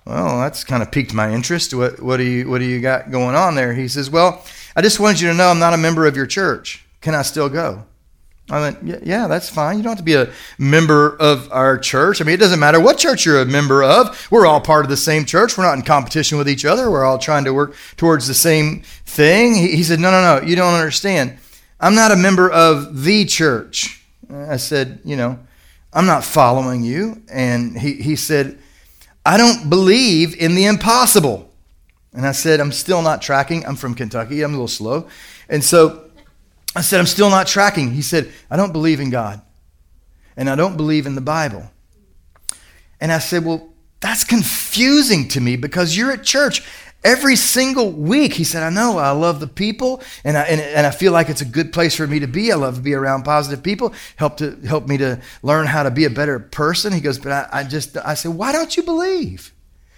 well, 0.05 0.41
that's 0.41 0.65
kind 0.65 0.83
of 0.83 0.91
piqued 0.91 1.13
my 1.13 1.31
interest. 1.31 1.73
What, 1.73 2.01
what, 2.01 2.17
do 2.17 2.23
you, 2.23 2.49
what 2.49 2.59
do 2.59 2.65
you 2.65 2.81
got 2.81 3.11
going 3.11 3.33
on 3.33 3.55
there? 3.55 3.73
He 3.73 3.87
says, 3.87 4.09
Well, 4.09 4.43
I 4.75 4.81
just 4.81 4.99
wanted 4.99 5.21
you 5.21 5.29
to 5.29 5.33
know 5.33 5.47
I'm 5.47 5.59
not 5.59 5.73
a 5.73 5.77
member 5.77 6.05
of 6.05 6.17
your 6.17 6.27
church. 6.27 6.85
Can 6.99 7.15
I 7.15 7.21
still 7.21 7.47
go? 7.47 7.85
I 8.49 8.59
went, 8.59 8.83
yeah, 8.83 8.99
yeah, 9.03 9.27
that's 9.27 9.49
fine. 9.49 9.77
You 9.77 9.83
don't 9.83 9.91
have 9.91 9.99
to 9.99 10.03
be 10.03 10.15
a 10.15 10.29
member 10.57 11.15
of 11.15 11.49
our 11.53 11.77
church. 11.77 12.19
I 12.19 12.25
mean, 12.25 12.35
it 12.35 12.41
doesn't 12.41 12.59
matter 12.59 12.81
what 12.81 12.97
church 12.97 13.25
you're 13.25 13.39
a 13.39 13.45
member 13.45 13.81
of. 13.81 14.27
We're 14.29 14.45
all 14.45 14.59
part 14.59 14.83
of 14.83 14.89
the 14.89 14.97
same 14.97 15.23
church. 15.23 15.57
We're 15.57 15.63
not 15.63 15.77
in 15.77 15.83
competition 15.83 16.37
with 16.37 16.49
each 16.49 16.65
other. 16.65 16.91
We're 16.91 17.05
all 17.05 17.17
trying 17.17 17.45
to 17.45 17.53
work 17.53 17.73
towards 17.95 18.27
the 18.27 18.33
same 18.33 18.81
thing. 19.05 19.55
He, 19.55 19.77
he 19.77 19.83
said, 19.83 20.01
no, 20.01 20.11
no, 20.11 20.39
no, 20.39 20.45
you 20.45 20.57
don't 20.57 20.73
understand. 20.73 21.37
I'm 21.79 21.95
not 21.95 22.11
a 22.11 22.17
member 22.17 22.51
of 22.51 23.03
the 23.03 23.23
church. 23.23 24.03
I 24.29 24.57
said, 24.57 24.99
you 25.05 25.15
know, 25.15 25.39
I'm 25.93 26.05
not 26.05 26.23
following 26.23 26.83
you. 26.83 27.21
And 27.31 27.77
he, 27.77 27.93
he 27.93 28.15
said, 28.15 28.57
I 29.25 29.37
don't 29.37 29.69
believe 29.69 30.35
in 30.35 30.55
the 30.55 30.65
impossible. 30.65 31.49
And 32.13 32.25
I 32.25 32.31
said, 32.31 32.59
I'm 32.59 32.71
still 32.71 33.01
not 33.01 33.21
tracking. 33.21 33.65
I'm 33.65 33.75
from 33.75 33.95
Kentucky. 33.95 34.41
I'm 34.41 34.51
a 34.51 34.53
little 34.53 34.67
slow. 34.67 35.07
And 35.49 35.63
so 35.63 36.09
I 36.75 36.81
said, 36.81 36.99
I'm 36.99 37.05
still 37.05 37.29
not 37.29 37.47
tracking. 37.47 37.91
He 37.91 38.01
said, 38.01 38.31
I 38.49 38.57
don't 38.57 38.73
believe 38.73 38.99
in 38.99 39.09
God. 39.09 39.41
And 40.35 40.49
I 40.49 40.55
don't 40.55 40.77
believe 40.77 41.05
in 41.05 41.15
the 41.15 41.21
Bible. 41.21 41.69
And 42.99 43.11
I 43.11 43.19
said, 43.19 43.45
Well, 43.45 43.69
that's 43.99 44.23
confusing 44.23 45.27
to 45.29 45.39
me 45.39 45.55
because 45.55 45.95
you're 45.95 46.11
at 46.11 46.23
church 46.23 46.63
every 47.03 47.35
single 47.35 47.91
week. 47.91 48.33
He 48.33 48.43
said, 48.43 48.63
I 48.63 48.69
know, 48.69 48.97
I 48.97 49.11
love 49.11 49.39
the 49.39 49.47
people, 49.47 50.01
and 50.23 50.37
I, 50.37 50.43
and, 50.43 50.61
and 50.61 50.87
I 50.87 50.91
feel 50.91 51.11
like 51.11 51.29
it's 51.29 51.41
a 51.41 51.45
good 51.45 51.73
place 51.73 51.95
for 51.95 52.07
me 52.07 52.19
to 52.19 52.27
be. 52.27 52.51
I 52.51 52.55
love 52.55 52.75
to 52.75 52.81
be 52.81 52.93
around 52.93 53.23
positive 53.23 53.63
people, 53.63 53.93
help, 54.15 54.37
to, 54.37 54.55
help 54.67 54.87
me 54.87 54.97
to 54.97 55.21
learn 55.41 55.67
how 55.67 55.83
to 55.83 55.91
be 55.91 56.05
a 56.05 56.09
better 56.09 56.39
person. 56.39 56.93
He 56.93 57.01
goes, 57.01 57.19
But 57.19 57.31
I, 57.31 57.59
I 57.59 57.63
just, 57.63 57.97
I 57.97 58.13
said, 58.13 58.33
Why 58.35 58.51
don't 58.51 58.75
you 58.75 58.83
believe? 58.83 59.53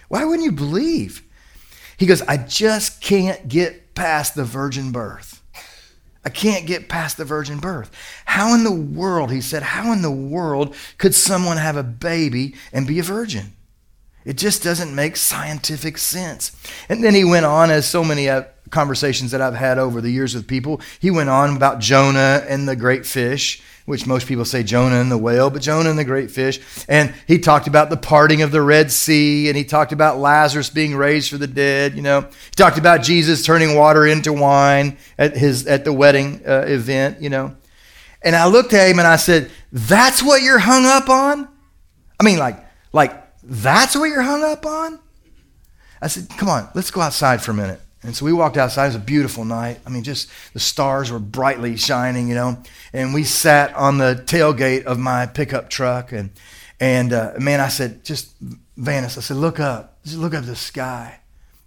Why 0.07 0.23
wouldn't 0.25 0.45
you 0.45 0.51
believe? 0.51 1.23
He 1.97 2.05
goes, 2.05 2.21
I 2.23 2.37
just 2.37 3.01
can't 3.01 3.47
get 3.47 3.95
past 3.95 4.35
the 4.35 4.43
virgin 4.43 4.91
birth. 4.91 5.41
I 6.25 6.29
can't 6.29 6.65
get 6.65 6.89
past 6.89 7.17
the 7.17 7.25
virgin 7.25 7.59
birth. 7.59 7.91
How 8.25 8.53
in 8.55 8.63
the 8.63 8.71
world, 8.71 9.31
he 9.31 9.41
said, 9.41 9.61
how 9.61 9.91
in 9.93 10.01
the 10.01 10.11
world 10.11 10.75
could 10.97 11.13
someone 11.13 11.57
have 11.57 11.77
a 11.77 11.83
baby 11.83 12.55
and 12.73 12.87
be 12.87 12.99
a 12.99 13.03
virgin? 13.03 13.53
It 14.25 14.37
just 14.37 14.63
doesn't 14.63 14.93
make 14.93 15.15
scientific 15.15 15.97
sense. 15.97 16.51
And 16.89 17.03
then 17.03 17.13
he 17.13 17.23
went 17.23 17.45
on, 17.45 17.69
as 17.69 17.87
so 17.87 18.03
many 18.03 18.27
uh, 18.27 18.43
conversations 18.71 19.31
that 19.31 19.41
I've 19.41 19.55
had 19.55 19.77
over 19.77 20.01
the 20.01 20.09
years 20.09 20.35
with 20.35 20.47
people, 20.47 20.81
he 20.99 21.11
went 21.11 21.29
on 21.29 21.55
about 21.55 21.79
Jonah 21.79 22.43
and 22.47 22.67
the 22.67 22.75
great 22.75 23.05
fish 23.05 23.61
which 23.85 24.07
most 24.07 24.27
people 24.27 24.45
say 24.45 24.63
Jonah 24.63 24.95
and 24.95 25.11
the 25.11 25.17
whale, 25.17 25.49
but 25.49 25.61
Jonah 25.61 25.89
and 25.89 25.99
the 25.99 26.03
great 26.03 26.31
fish. 26.31 26.59
And 26.87 27.13
he 27.27 27.37
talked 27.37 27.67
about 27.67 27.91
the 27.91 27.97
parting 27.97 28.41
of 28.41 28.51
the 28.51 28.61
Red 28.61 28.91
Sea, 28.91 29.47
and 29.47 29.55
he 29.55 29.63
talked 29.63 29.91
about 29.91 30.17
Lazarus 30.17 30.69
being 30.69 30.95
raised 30.95 31.29
for 31.29 31.37
the 31.37 31.47
dead. 31.47 31.95
You 31.95 32.01
know, 32.01 32.21
he 32.21 32.55
talked 32.55 32.79
about 32.79 33.03
Jesus 33.03 33.45
turning 33.45 33.75
water 33.75 34.05
into 34.05 34.33
wine 34.33 34.97
at 35.17 35.37
his 35.37 35.67
at 35.67 35.85
the 35.85 35.93
wedding 35.93 36.41
uh, 36.47 36.65
event. 36.67 37.21
You 37.21 37.29
know, 37.29 37.55
and 38.23 38.35
I 38.35 38.47
looked 38.47 38.73
at 38.73 38.89
him 38.89 38.97
and 38.97 39.07
I 39.07 39.17
said, 39.17 39.51
"That's 39.71 40.23
what 40.23 40.41
you're 40.41 40.59
hung 40.59 40.85
up 40.85 41.07
on." 41.07 41.47
I 42.19 42.23
mean, 42.23 42.39
like, 42.39 42.57
like 42.91 43.24
that's 43.45 43.95
what 43.95 44.05
you're 44.05 44.21
hung 44.21 44.43
up 44.43 44.65
on. 44.65 44.99
I 46.01 46.07
said, 46.07 46.29
"Come 46.37 46.49
on, 46.49 46.69
let's 46.75 46.91
go 46.91 47.01
outside 47.01 47.41
for 47.41 47.51
a 47.51 47.55
minute." 47.55 47.79
And 48.05 48.15
so 48.15 48.23
we 48.23 48.33
walked 48.33 48.55
outside. 48.55 48.83
It 48.83 48.89
was 48.89 48.95
a 48.97 48.99
beautiful 48.99 49.45
night. 49.45 49.79
I 49.85 49.89
mean, 49.89 50.03
just 50.03 50.29
the 50.53 50.59
stars 50.59 51.11
were 51.11 51.19
brightly 51.19 51.75
shining, 51.75 52.27
you 52.27 52.35
know. 52.35 52.61
And 52.93 53.15
we 53.15 53.23
sat 53.23 53.73
on 53.73 53.97
the 53.97 54.23
tailgate 54.27 54.83
of 54.83 54.99
my 54.99 55.25
pickup 55.25 55.71
truck. 55.71 56.11
And, 56.11 56.29
and 56.79 57.11
uh, 57.11 57.33
man, 57.39 57.59
I 57.59 57.67
said, 57.67 58.05
just 58.05 58.39
Vanis, 58.77 59.17
I 59.17 59.21
said, 59.21 59.37
look 59.37 59.59
up. 59.59 60.03
Just 60.03 60.17
look 60.17 60.35
up 60.35 60.41
at 60.41 60.45
the 60.45 60.55
sky. 60.55 61.19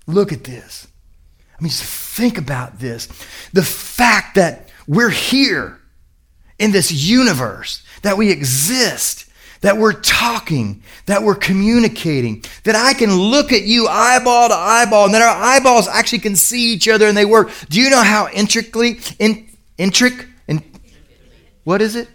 Look 0.07 0.33
at 0.33 0.45
this. 0.45 0.87
I 1.59 1.63
mean, 1.63 1.71
just 1.71 1.83
think 1.83 2.39
about 2.39 2.79
this. 2.79 3.09
The 3.53 3.65
fact 3.65 4.37
that 4.37 4.69
we're 4.87 5.11
here 5.11 5.81
in 6.57 6.71
this 6.71 6.93
universe, 6.93 7.83
that 8.03 8.17
we 8.17 8.31
exist, 8.31 9.28
that 9.61 9.77
we're 9.77 9.93
talking, 9.93 10.83
that 11.07 11.23
we're 11.23 11.35
communicating, 11.35 12.45
that 12.65 12.77
I 12.77 12.95
can 12.95 13.13
look 13.13 13.53
at 13.53 13.63
you 13.63 13.87
eyeball 13.89 14.49
to 14.49 14.55
eyeball, 14.55 15.07
and 15.07 15.15
that 15.15 15.23
our 15.23 15.43
eyeballs 15.43 15.89
actually 15.89 16.21
can 16.21 16.37
see 16.37 16.73
each 16.73 16.89
other 16.89 17.07
and 17.07 17.17
they 17.17 17.25
work. 17.25 17.51
Do 17.69 17.81
you 17.81 17.91
know 17.91 18.03
how 18.03 18.29
intricately, 18.29 19.01
in, 19.19 19.49
intric, 19.79 20.29
in, 20.47 20.63
what 21.65 21.83
is 21.83 21.97
it? 21.97 22.09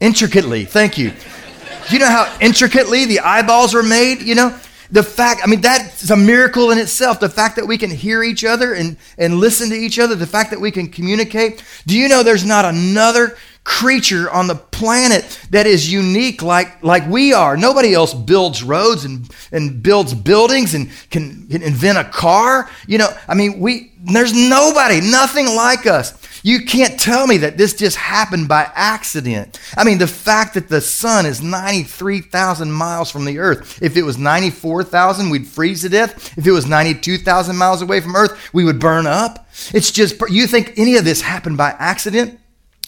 Intricately. 0.00 0.64
Thank 0.64 0.98
you. 0.98 1.10
Do 1.10 1.94
you 1.94 1.98
know 1.98 2.08
how 2.08 2.34
intricately 2.40 3.04
the 3.04 3.20
eyeballs 3.20 3.74
are 3.74 3.82
made? 3.82 4.22
You 4.22 4.34
know, 4.34 4.58
the 4.90 5.02
fact, 5.02 5.40
I 5.44 5.46
mean, 5.46 5.60
that's 5.60 6.10
a 6.10 6.16
miracle 6.16 6.70
in 6.70 6.78
itself. 6.78 7.20
The 7.20 7.28
fact 7.28 7.56
that 7.56 7.66
we 7.66 7.76
can 7.76 7.90
hear 7.90 8.22
each 8.22 8.44
other 8.44 8.72
and, 8.72 8.96
and 9.18 9.38
listen 9.38 9.68
to 9.70 9.74
each 9.74 9.98
other, 9.98 10.14
the 10.14 10.26
fact 10.26 10.50
that 10.50 10.60
we 10.60 10.70
can 10.70 10.88
communicate. 10.88 11.64
Do 11.86 11.98
you 11.98 12.08
know 12.08 12.22
there's 12.22 12.44
not 12.44 12.64
another 12.64 13.36
creature 13.64 14.30
on 14.30 14.46
the 14.46 14.54
planet 14.54 15.40
that 15.50 15.66
is 15.66 15.90
unique 15.90 16.42
like, 16.42 16.82
like 16.82 17.08
we 17.08 17.32
are. 17.32 17.56
Nobody 17.56 17.94
else 17.94 18.12
builds 18.12 18.62
roads 18.62 19.04
and, 19.04 19.28
and 19.50 19.82
builds 19.82 20.14
buildings 20.14 20.74
and 20.74 20.90
can, 21.10 21.48
can 21.48 21.62
invent 21.62 21.98
a 21.98 22.04
car. 22.04 22.70
You 22.86 22.98
know, 22.98 23.08
I 23.26 23.34
mean, 23.34 23.60
we 23.60 23.92
there's 24.06 24.34
nobody, 24.34 25.00
nothing 25.00 25.46
like 25.46 25.86
us. 25.86 26.12
You 26.42 26.66
can't 26.66 27.00
tell 27.00 27.26
me 27.26 27.38
that 27.38 27.56
this 27.56 27.72
just 27.72 27.96
happened 27.96 28.48
by 28.48 28.70
accident. 28.74 29.58
I 29.78 29.84
mean, 29.84 29.96
the 29.96 30.06
fact 30.06 30.54
that 30.54 30.68
the 30.68 30.82
sun 30.82 31.24
is 31.24 31.40
93,000 31.40 32.70
miles 32.70 33.10
from 33.10 33.24
the 33.24 33.38
earth. 33.38 33.82
If 33.82 33.96
it 33.96 34.02
was 34.02 34.18
94,000, 34.18 35.30
we'd 35.30 35.46
freeze 35.46 35.80
to 35.82 35.88
death. 35.88 36.36
If 36.36 36.46
it 36.46 36.52
was 36.52 36.66
92,000 36.66 37.56
miles 37.56 37.80
away 37.80 38.02
from 38.02 38.14
earth, 38.14 38.52
we 38.52 38.62
would 38.62 38.78
burn 38.78 39.06
up. 39.06 39.48
It's 39.72 39.90
just, 39.90 40.20
you 40.28 40.46
think 40.46 40.74
any 40.76 40.96
of 40.96 41.06
this 41.06 41.22
happened 41.22 41.56
by 41.56 41.70
accident? 41.78 42.38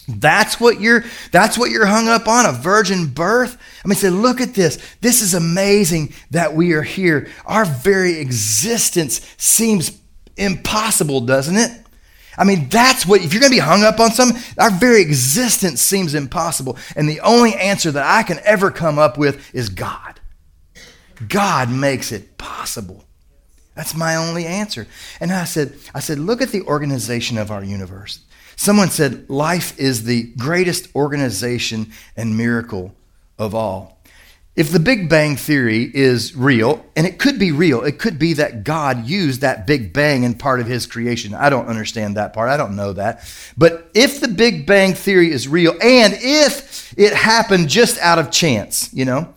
That's 0.07 0.59
what 0.59 0.79
you're 0.79 1.03
that's 1.31 1.57
what 1.57 1.69
you're 1.69 1.85
hung 1.85 2.07
up 2.07 2.27
on, 2.27 2.45
a 2.45 2.53
virgin 2.53 3.07
birth. 3.07 3.57
I 3.83 3.87
mean, 3.87 3.97
say, 3.97 4.09
look 4.09 4.39
at 4.39 4.53
this. 4.53 4.77
This 5.01 5.21
is 5.21 5.33
amazing 5.33 6.13
that 6.31 6.53
we 6.53 6.73
are 6.73 6.81
here. 6.81 7.29
Our 7.45 7.65
very 7.65 8.19
existence 8.19 9.19
seems 9.37 9.99
impossible, 10.37 11.21
doesn't 11.21 11.57
it? 11.57 11.71
I 12.37 12.43
mean, 12.43 12.69
that's 12.69 13.05
what, 13.05 13.21
if 13.21 13.33
you're 13.33 13.41
to 13.41 13.49
be 13.49 13.57
hung 13.57 13.83
up 13.83 13.99
on 13.99 14.11
something, 14.11 14.39
our 14.59 14.69
very 14.69 15.01
existence 15.01 15.81
seems 15.81 16.13
impossible. 16.13 16.77
And 16.95 17.09
the 17.09 17.19
only 17.21 17.55
answer 17.55 17.91
that 17.91 18.05
I 18.05 18.21
can 18.23 18.39
ever 18.43 18.69
come 18.69 18.99
up 18.99 19.17
with 19.17 19.53
is 19.55 19.69
God. 19.69 20.19
God 21.27 21.71
makes 21.71 22.11
it 22.11 22.37
possible. 22.37 23.03
That's 23.73 23.95
my 23.95 24.15
only 24.15 24.45
answer. 24.45 24.87
And 25.19 25.31
I 25.31 25.45
said, 25.45 25.73
I 25.95 25.99
said, 25.99 26.19
look 26.19 26.41
at 26.41 26.49
the 26.49 26.61
organization 26.61 27.39
of 27.39 27.49
our 27.49 27.63
universe. 27.63 28.19
Someone 28.57 28.89
said, 28.89 29.29
Life 29.29 29.79
is 29.79 30.03
the 30.03 30.23
greatest 30.37 30.93
organization 30.95 31.91
and 32.17 32.35
miracle 32.35 32.93
of 33.37 33.55
all. 33.55 34.01
if 34.57 34.71
the 34.71 34.79
Big 34.79 35.07
Bang 35.07 35.35
Theory 35.35 35.83
is 35.93 36.35
real, 36.35 36.83
and 36.95 37.05
it 37.05 37.19
could 37.19 37.37
be 37.37 37.51
real, 37.51 37.83
it 37.83 37.99
could 37.99 38.17
be 38.17 38.33
that 38.33 38.63
God 38.63 39.05
used 39.05 39.41
that 39.41 39.67
Big 39.67 39.93
Bang 39.93 40.23
in 40.23 40.33
part 40.33 40.59
of 40.59 40.65
his 40.65 40.87
creation. 40.87 41.35
I 41.35 41.51
don't 41.51 41.67
understand 41.67 42.17
that 42.17 42.33
part. 42.33 42.49
I 42.49 42.57
don't 42.57 42.75
know 42.75 42.93
that. 42.93 43.23
But 43.55 43.91
if 43.93 44.19
the 44.19 44.27
Big 44.27 44.65
Bang 44.65 44.95
Theory 44.95 45.31
is 45.31 45.47
real, 45.47 45.73
and 45.73 46.15
if 46.17 46.91
it 46.97 47.13
happened 47.13 47.69
just 47.69 47.99
out 47.99 48.17
of 48.17 48.31
chance, 48.31 48.91
you 48.91 49.05
know, 49.05 49.31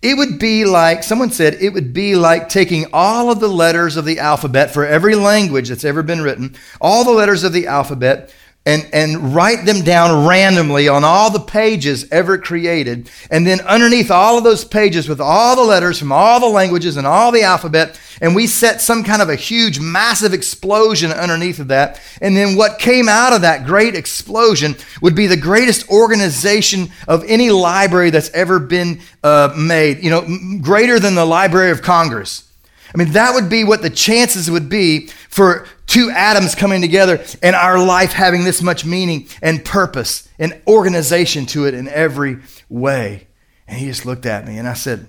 it 0.00 0.16
would 0.16 0.38
be 0.38 0.64
like, 0.64 1.02
someone 1.02 1.30
said, 1.30 1.54
it 1.54 1.70
would 1.70 1.92
be 1.92 2.14
like 2.14 2.48
taking 2.48 2.86
all 2.92 3.32
of 3.32 3.40
the 3.40 3.48
letters 3.48 3.96
of 3.96 4.04
the 4.04 4.20
alphabet 4.20 4.72
for 4.72 4.86
every 4.86 5.16
language 5.16 5.70
that's 5.70 5.84
ever 5.84 6.04
been 6.04 6.22
written, 6.22 6.54
all 6.80 7.04
the 7.04 7.10
letters 7.10 7.42
of 7.42 7.52
the 7.52 7.66
alphabet, 7.66 8.32
and, 8.64 8.88
and 8.92 9.34
write 9.34 9.64
them 9.64 9.82
down 9.82 10.26
randomly 10.26 10.86
on 10.88 11.02
all 11.02 11.30
the 11.30 11.40
pages 11.40 12.08
ever 12.12 12.38
created. 12.38 13.10
And 13.30 13.46
then 13.46 13.60
underneath 13.62 14.10
all 14.10 14.38
of 14.38 14.44
those 14.44 14.64
pages 14.64 15.08
with 15.08 15.20
all 15.20 15.56
the 15.56 15.64
letters 15.64 15.98
from 15.98 16.12
all 16.12 16.38
the 16.38 16.46
languages 16.46 16.96
and 16.96 17.06
all 17.06 17.32
the 17.32 17.42
alphabet, 17.42 17.98
and 18.20 18.36
we 18.36 18.46
set 18.46 18.80
some 18.80 19.02
kind 19.02 19.20
of 19.20 19.28
a 19.28 19.34
huge, 19.34 19.80
massive 19.80 20.32
explosion 20.32 21.10
underneath 21.10 21.58
of 21.58 21.68
that. 21.68 22.00
And 22.20 22.36
then 22.36 22.56
what 22.56 22.78
came 22.78 23.08
out 23.08 23.32
of 23.32 23.40
that 23.40 23.66
great 23.66 23.96
explosion 23.96 24.76
would 25.00 25.16
be 25.16 25.26
the 25.26 25.36
greatest 25.36 25.88
organization 25.88 26.90
of 27.08 27.24
any 27.26 27.50
library 27.50 28.10
that's 28.10 28.30
ever 28.30 28.60
been 28.60 29.00
uh, 29.24 29.52
made, 29.56 30.04
you 30.04 30.10
know, 30.10 30.60
greater 30.60 31.00
than 31.00 31.16
the 31.16 31.24
Library 31.24 31.72
of 31.72 31.82
Congress. 31.82 32.51
I 32.94 32.98
mean, 32.98 33.12
that 33.12 33.34
would 33.34 33.48
be 33.48 33.64
what 33.64 33.82
the 33.82 33.90
chances 33.90 34.50
would 34.50 34.68
be 34.68 35.06
for 35.28 35.66
two 35.86 36.10
atoms 36.10 36.54
coming 36.54 36.80
together 36.80 37.24
and 37.42 37.56
our 37.56 37.82
life 37.82 38.12
having 38.12 38.44
this 38.44 38.62
much 38.62 38.84
meaning 38.84 39.28
and 39.40 39.64
purpose 39.64 40.28
and 40.38 40.60
organization 40.66 41.46
to 41.46 41.66
it 41.66 41.74
in 41.74 41.88
every 41.88 42.38
way. 42.68 43.26
And 43.66 43.78
he 43.78 43.86
just 43.86 44.04
looked 44.04 44.26
at 44.26 44.46
me 44.46 44.58
and 44.58 44.68
I 44.68 44.74
said, 44.74 45.06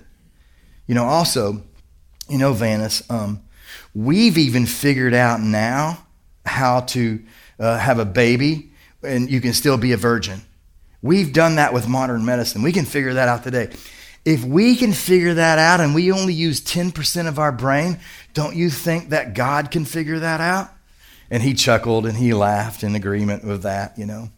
You 0.86 0.94
know, 0.94 1.04
also, 1.04 1.62
you 2.28 2.38
know, 2.38 2.54
Vanis, 2.54 3.08
um, 3.10 3.42
we've 3.94 4.38
even 4.38 4.66
figured 4.66 5.14
out 5.14 5.40
now 5.40 6.06
how 6.46 6.80
to 6.80 7.22
uh, 7.58 7.78
have 7.78 7.98
a 7.98 8.04
baby 8.04 8.70
and 9.02 9.30
you 9.30 9.40
can 9.40 9.52
still 9.52 9.76
be 9.76 9.92
a 9.92 9.96
virgin. 9.96 10.40
We've 11.02 11.34
done 11.34 11.56
that 11.56 11.74
with 11.74 11.86
modern 11.86 12.24
medicine. 12.24 12.62
We 12.62 12.72
can 12.72 12.86
figure 12.86 13.14
that 13.14 13.28
out 13.28 13.44
today. 13.44 13.70
If 14.24 14.42
we 14.44 14.76
can 14.76 14.92
figure 14.92 15.34
that 15.34 15.58
out 15.58 15.80
and 15.80 15.94
we 15.94 16.10
only 16.10 16.32
use 16.32 16.60
10% 16.62 17.28
of 17.28 17.38
our 17.38 17.52
brain, 17.52 17.98
don't 18.32 18.56
you 18.56 18.70
think 18.70 19.10
that 19.10 19.34
God 19.34 19.70
can 19.70 19.84
figure 19.84 20.18
that 20.18 20.40
out? 20.40 20.70
And 21.30 21.42
he 21.42 21.54
chuckled 21.54 22.06
and 22.06 22.16
he 22.16 22.32
laughed 22.32 22.82
in 22.82 22.94
agreement 22.94 23.44
with 23.44 23.62
that, 23.62 23.98
you 23.98 24.06
know. 24.06 24.30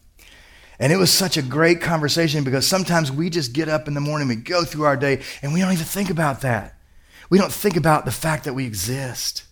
And 0.79 0.93
it 0.93 0.97
was 0.97 1.11
such 1.11 1.37
a 1.37 1.41
great 1.41 1.81
conversation 1.81 2.43
because 2.43 2.67
sometimes 2.67 3.11
we 3.11 3.29
just 3.29 3.53
get 3.53 3.69
up 3.69 3.87
in 3.87 3.93
the 3.93 4.01
morning, 4.01 4.27
we 4.27 4.35
go 4.35 4.63
through 4.63 4.85
our 4.85 4.97
day, 4.97 5.21
and 5.41 5.53
we 5.53 5.59
don't 5.59 5.73
even 5.73 5.85
think 5.85 6.09
about 6.09 6.41
that. 6.41 6.75
We 7.29 7.37
don't 7.37 7.51
think 7.51 7.77
about 7.77 8.05
the 8.05 8.11
fact 8.11 8.43
that 8.43 8.53
we 8.53 8.65
exist. 8.65 9.43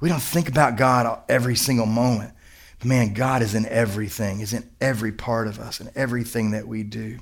We 0.00 0.08
don't 0.08 0.22
think 0.22 0.48
about 0.48 0.76
God 0.76 1.22
every 1.28 1.56
single 1.56 1.86
moment. 1.86 2.32
But 2.78 2.88
man, 2.88 3.14
God 3.14 3.42
is 3.42 3.54
in 3.54 3.66
everything, 3.66 4.40
is 4.40 4.52
in 4.52 4.68
every 4.80 5.12
part 5.12 5.48
of 5.48 5.58
us 5.58 5.80
and 5.80 5.90
everything 5.96 6.52
that 6.52 6.68
we 6.68 6.82
do. 6.82 7.18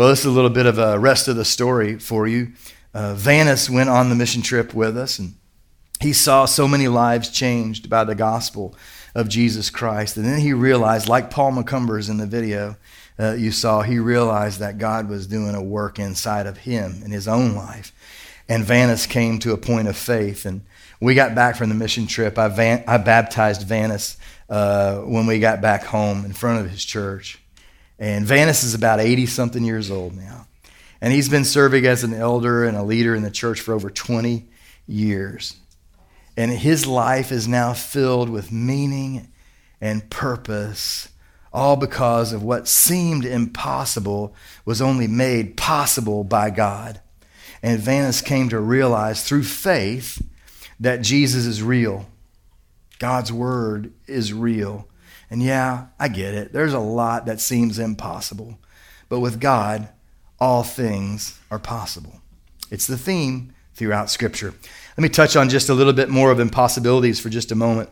Well, 0.00 0.08
this 0.08 0.20
is 0.20 0.24
a 0.24 0.30
little 0.30 0.48
bit 0.48 0.64
of 0.64 0.78
a 0.78 0.98
rest 0.98 1.28
of 1.28 1.36
the 1.36 1.44
story 1.44 1.98
for 1.98 2.26
you. 2.26 2.52
Uh, 2.94 3.14
Vanis 3.14 3.68
went 3.68 3.90
on 3.90 4.08
the 4.08 4.14
mission 4.14 4.40
trip 4.40 4.72
with 4.72 4.96
us, 4.96 5.18
and 5.18 5.34
he 6.00 6.14
saw 6.14 6.46
so 6.46 6.66
many 6.66 6.88
lives 6.88 7.28
changed 7.28 7.90
by 7.90 8.04
the 8.04 8.14
gospel 8.14 8.74
of 9.14 9.28
Jesus 9.28 9.68
Christ. 9.68 10.16
And 10.16 10.24
then 10.24 10.40
he 10.40 10.54
realized, 10.54 11.06
like 11.06 11.30
Paul 11.30 11.52
McCumbers 11.52 12.08
in 12.08 12.16
the 12.16 12.24
video 12.24 12.76
uh, 13.18 13.32
you 13.32 13.52
saw, 13.52 13.82
he 13.82 13.98
realized 13.98 14.58
that 14.60 14.78
God 14.78 15.06
was 15.06 15.26
doing 15.26 15.54
a 15.54 15.62
work 15.62 15.98
inside 15.98 16.46
of 16.46 16.56
him 16.56 17.02
in 17.04 17.10
his 17.10 17.28
own 17.28 17.54
life. 17.54 17.92
And 18.48 18.64
Vanis 18.64 19.06
came 19.06 19.38
to 19.40 19.52
a 19.52 19.58
point 19.58 19.86
of 19.86 19.98
faith. 19.98 20.46
And 20.46 20.62
we 20.98 21.14
got 21.14 21.34
back 21.34 21.56
from 21.56 21.68
the 21.68 21.74
mission 21.74 22.06
trip. 22.06 22.38
I, 22.38 22.48
van- 22.48 22.84
I 22.88 22.96
baptized 22.96 23.68
Vanis 23.68 24.16
uh, 24.48 25.00
when 25.00 25.26
we 25.26 25.40
got 25.40 25.60
back 25.60 25.84
home 25.84 26.24
in 26.24 26.32
front 26.32 26.64
of 26.64 26.70
his 26.70 26.86
church. 26.86 27.39
And 28.00 28.26
Vanis 28.26 28.64
is 28.64 28.72
about 28.72 28.98
80 28.98 29.26
something 29.26 29.62
years 29.62 29.90
old 29.90 30.16
now. 30.16 30.46
And 31.02 31.12
he's 31.12 31.28
been 31.28 31.44
serving 31.44 31.86
as 31.86 32.02
an 32.02 32.14
elder 32.14 32.64
and 32.64 32.76
a 32.76 32.82
leader 32.82 33.14
in 33.14 33.22
the 33.22 33.30
church 33.30 33.60
for 33.60 33.74
over 33.74 33.90
20 33.90 34.48
years. 34.86 35.56
And 36.36 36.50
his 36.50 36.86
life 36.86 37.30
is 37.30 37.46
now 37.46 37.74
filled 37.74 38.30
with 38.30 38.50
meaning 38.50 39.28
and 39.80 40.08
purpose, 40.10 41.08
all 41.52 41.76
because 41.76 42.32
of 42.32 42.42
what 42.42 42.68
seemed 42.68 43.24
impossible 43.24 44.34
was 44.64 44.80
only 44.80 45.06
made 45.06 45.56
possible 45.56 46.24
by 46.24 46.48
God. 46.50 47.00
And 47.62 47.80
Vanis 47.80 48.24
came 48.24 48.48
to 48.48 48.60
realize 48.60 49.26
through 49.26 49.44
faith 49.44 50.22
that 50.78 51.02
Jesus 51.02 51.44
is 51.44 51.62
real. 51.62 52.06
God's 52.98 53.32
word 53.32 53.92
is 54.06 54.32
real. 54.32 54.86
And 55.30 55.42
yeah, 55.42 55.86
I 55.98 56.08
get 56.08 56.34
it. 56.34 56.52
There's 56.52 56.72
a 56.72 56.80
lot 56.80 57.26
that 57.26 57.40
seems 57.40 57.78
impossible. 57.78 58.58
But 59.08 59.20
with 59.20 59.40
God, 59.40 59.88
all 60.40 60.62
things 60.62 61.38
are 61.50 61.58
possible. 61.58 62.20
It's 62.70 62.86
the 62.86 62.98
theme 62.98 63.52
throughout 63.74 64.10
Scripture. 64.10 64.54
Let 64.96 65.02
me 65.02 65.08
touch 65.08 65.36
on 65.36 65.48
just 65.48 65.68
a 65.68 65.74
little 65.74 65.92
bit 65.92 66.08
more 66.08 66.30
of 66.30 66.40
impossibilities 66.40 67.20
for 67.20 67.28
just 67.28 67.52
a 67.52 67.54
moment. 67.54 67.88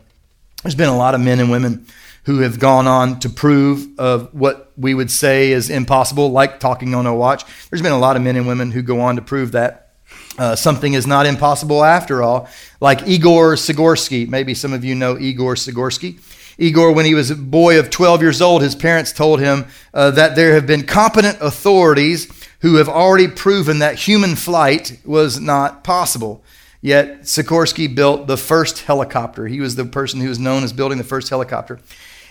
There's 0.63 0.75
been 0.75 0.89
a 0.89 0.97
lot 0.97 1.15
of 1.15 1.21
men 1.21 1.39
and 1.39 1.49
women 1.49 1.87
who 2.23 2.39
have 2.39 2.59
gone 2.59 2.85
on 2.85 3.19
to 3.21 3.29
prove 3.29 3.87
of 3.97 4.33
what 4.33 4.71
we 4.77 4.93
would 4.93 5.09
say 5.09 5.51
is 5.51 5.69
impossible, 5.69 6.31
like 6.31 6.59
talking 6.59 6.93
on 6.93 7.05
a 7.05 7.15
watch. 7.15 7.43
There's 7.69 7.81
been 7.81 7.93
a 7.93 7.99
lot 7.99 8.17
of 8.17 8.21
men 8.21 8.35
and 8.35 8.45
women 8.45 8.71
who 8.71 8.81
go 8.81 8.99
on 8.99 9.15
to 9.15 9.21
prove 9.21 9.53
that 9.53 9.93
uh, 10.37 10.55
something 10.55 10.93
is 10.93 11.07
not 11.07 11.25
impossible 11.25 11.83
after 11.83 12.21
all, 12.21 12.47
like 12.79 13.07
Igor 13.07 13.55
Sikorsky. 13.55 14.27
Maybe 14.27 14.53
some 14.53 14.73
of 14.73 14.83
you 14.83 14.95
know 14.95 15.17
Igor 15.17 15.55
Sikorsky. 15.55 16.19
Igor, 16.59 16.91
when 16.91 17.05
he 17.05 17.15
was 17.15 17.31
a 17.31 17.35
boy 17.35 17.79
of 17.79 17.89
12 17.89 18.21
years 18.21 18.41
old, 18.41 18.61
his 18.61 18.75
parents 18.75 19.13
told 19.13 19.39
him 19.39 19.65
uh, 19.93 20.11
that 20.11 20.35
there 20.35 20.53
have 20.53 20.67
been 20.67 20.85
competent 20.85 21.37
authorities 21.39 22.27
who 22.59 22.75
have 22.75 22.89
already 22.89 23.29
proven 23.29 23.79
that 23.79 23.95
human 23.95 24.35
flight 24.35 24.99
was 25.05 25.39
not 25.39 25.85
possible. 25.85 26.43
Yet 26.81 27.21
Sikorsky 27.21 27.93
built 27.93 28.27
the 28.27 28.37
first 28.37 28.79
helicopter. 28.79 29.47
He 29.47 29.61
was 29.61 29.75
the 29.75 29.85
person 29.85 30.19
who 30.19 30.27
was 30.27 30.39
known 30.39 30.63
as 30.63 30.73
building 30.73 30.97
the 30.97 31.03
first 31.03 31.29
helicopter. 31.29 31.79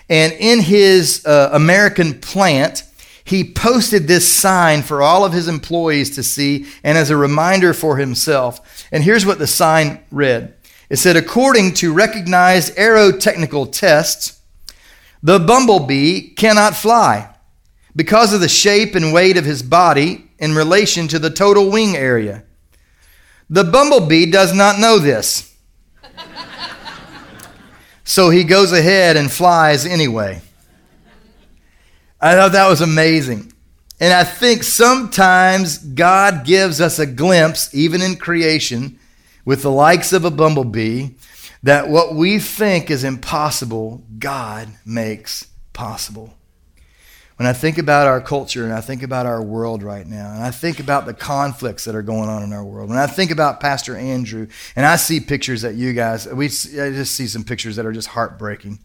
And 0.07 0.33
in 0.33 0.59
his 0.59 1.25
uh, 1.25 1.49
American 1.51 2.19
plant, 2.19 2.83
he 3.23 3.43
posted 3.43 4.07
this 4.07 4.31
sign 4.31 4.81
for 4.81 5.01
all 5.01 5.23
of 5.23 5.33
his 5.33 5.47
employees 5.47 6.15
to 6.15 6.23
see 6.23 6.67
and 6.83 6.97
as 6.97 7.09
a 7.09 7.17
reminder 7.17 7.73
for 7.73 7.97
himself. 7.97 8.87
And 8.91 9.03
here's 9.03 9.25
what 9.25 9.39
the 9.39 9.47
sign 9.47 9.99
read 10.11 10.55
it 10.89 10.97
said, 10.97 11.15
according 11.15 11.75
to 11.75 11.93
recognized 11.93 12.75
aerotechnical 12.75 13.71
tests, 13.71 14.41
the 15.21 15.39
bumblebee 15.39 16.33
cannot 16.33 16.75
fly 16.75 17.33
because 17.95 18.33
of 18.33 18.41
the 18.41 18.49
shape 18.49 18.95
and 18.95 19.13
weight 19.13 19.37
of 19.37 19.45
his 19.45 19.61
body 19.61 20.29
in 20.39 20.55
relation 20.55 21.07
to 21.09 21.19
the 21.19 21.29
total 21.29 21.69
wing 21.69 21.95
area. 21.95 22.43
The 23.49 23.63
bumblebee 23.63 24.27
does 24.27 24.53
not 24.53 24.79
know 24.79 24.99
this. 24.99 25.55
so 28.03 28.29
he 28.29 28.43
goes 28.43 28.71
ahead 28.71 29.17
and 29.17 29.31
flies 29.31 29.85
anyway. 29.85 30.41
I 32.21 32.33
thought 32.33 32.51
that 32.51 32.67
was 32.67 32.81
amazing. 32.81 33.53
And 33.99 34.13
I 34.13 34.23
think 34.23 34.63
sometimes 34.63 35.77
God 35.77 36.45
gives 36.45 36.79
us 36.79 36.99
a 36.99 37.05
glimpse, 37.05 37.73
even 37.73 38.01
in 38.01 38.15
creation, 38.15 38.98
with 39.49 39.63
the 39.63 39.71
likes 39.71 40.13
of 40.13 40.25
a 40.25 40.29
bumblebee 40.29 41.09
that 41.63 41.89
what 41.89 42.13
we 42.13 42.37
think 42.37 42.91
is 42.91 43.03
impossible, 43.03 44.03
God 44.19 44.69
makes 44.85 45.47
possible. 45.73 46.35
When 47.37 47.47
I 47.47 47.53
think 47.53 47.79
about 47.79 48.05
our 48.05 48.21
culture 48.21 48.63
and 48.63 48.71
I 48.71 48.81
think 48.81 49.01
about 49.01 49.25
our 49.25 49.41
world 49.41 49.81
right 49.81 50.05
now, 50.05 50.31
and 50.31 50.43
I 50.43 50.51
think 50.51 50.79
about 50.79 51.07
the 51.07 51.15
conflicts 51.15 51.85
that 51.85 51.95
are 51.95 52.03
going 52.03 52.29
on 52.29 52.43
in 52.43 52.53
our 52.53 52.63
world, 52.63 52.89
when 52.89 52.99
I 52.99 53.07
think 53.07 53.31
about 53.31 53.59
Pastor 53.59 53.97
Andrew, 53.97 54.45
and 54.75 54.85
I 54.85 54.97
see 54.97 55.19
pictures 55.19 55.63
that 55.63 55.73
you 55.73 55.93
guys, 55.93 56.27
we 56.27 56.45
I 56.45 56.91
just 56.91 57.15
see 57.15 57.25
some 57.25 57.43
pictures 57.43 57.75
that 57.77 57.87
are 57.87 57.91
just 57.91 58.09
heartbreaking, 58.09 58.77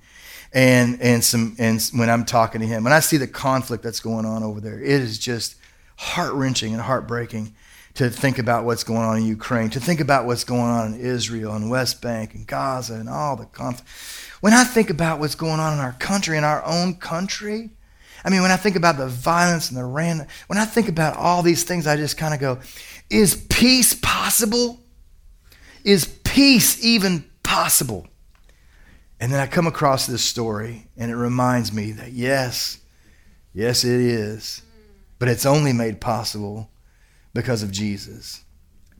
and 0.54 0.98
and 1.02 1.22
some 1.22 1.56
and 1.58 1.78
when 1.92 2.08
I'm 2.08 2.24
talking 2.24 2.62
to 2.62 2.66
him, 2.66 2.84
when 2.84 2.92
I 2.94 3.00
see 3.00 3.18
the 3.18 3.28
conflict 3.28 3.84
that's 3.84 4.00
going 4.00 4.24
on 4.24 4.42
over 4.42 4.62
there, 4.62 4.80
it 4.80 4.88
is 4.88 5.18
just 5.18 5.56
heart 5.98 6.32
wrenching 6.32 6.72
and 6.72 6.80
heartbreaking 6.80 7.54
to 7.94 8.10
think 8.10 8.38
about 8.38 8.64
what's 8.64 8.82
going 8.82 9.02
on 9.02 9.18
in 9.18 9.24
Ukraine, 9.24 9.70
to 9.70 9.80
think 9.80 10.00
about 10.00 10.26
what's 10.26 10.44
going 10.44 10.60
on 10.60 10.94
in 10.94 11.00
Israel 11.00 11.54
and 11.54 11.70
West 11.70 12.02
Bank 12.02 12.34
and 12.34 12.46
Gaza 12.46 12.94
and 12.94 13.08
all 13.08 13.36
the 13.36 13.46
conflict. 13.46 13.88
When 14.40 14.52
I 14.52 14.64
think 14.64 14.90
about 14.90 15.20
what's 15.20 15.36
going 15.36 15.60
on 15.60 15.72
in 15.72 15.78
our 15.78 15.92
country, 15.92 16.36
in 16.36 16.44
our 16.44 16.64
own 16.64 16.94
country, 16.96 17.70
I 18.24 18.30
mean, 18.30 18.42
when 18.42 18.50
I 18.50 18.56
think 18.56 18.76
about 18.76 18.96
the 18.96 19.06
violence 19.06 19.68
and 19.70 19.78
the 19.78 19.84
random, 19.84 20.26
when 20.48 20.58
I 20.58 20.64
think 20.64 20.88
about 20.88 21.16
all 21.16 21.42
these 21.42 21.62
things, 21.62 21.86
I 21.86 21.96
just 21.96 22.16
kind 22.16 22.34
of 22.34 22.40
go, 22.40 22.58
is 23.10 23.36
peace 23.48 23.94
possible? 23.94 24.80
Is 25.84 26.06
peace 26.24 26.82
even 26.84 27.24
possible? 27.42 28.08
And 29.20 29.32
then 29.32 29.40
I 29.40 29.46
come 29.46 29.66
across 29.66 30.06
this 30.06 30.22
story, 30.22 30.88
and 30.96 31.10
it 31.10 31.16
reminds 31.16 31.72
me 31.72 31.92
that 31.92 32.12
yes, 32.12 32.78
yes, 33.52 33.84
it 33.84 34.00
is. 34.00 34.62
But 35.18 35.28
it's 35.28 35.46
only 35.46 35.72
made 35.72 36.00
possible 36.00 36.70
because 37.34 37.62
of 37.62 37.70
Jesus. 37.70 38.44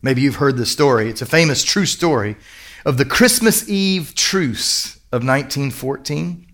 Maybe 0.03 0.21
you've 0.21 0.37
heard 0.37 0.57
the 0.57 0.67
story. 0.67 1.09
It's 1.09 1.23
a 1.23 1.27
famous 1.27 1.65
true 1.65 1.87
story 1.87 2.37
of 2.85 2.99
the 2.99 3.07
Christmas 3.07 3.69
Eve 3.69 4.15
truce 4.15 4.97
of 5.13 5.25
1914. 5.25 6.47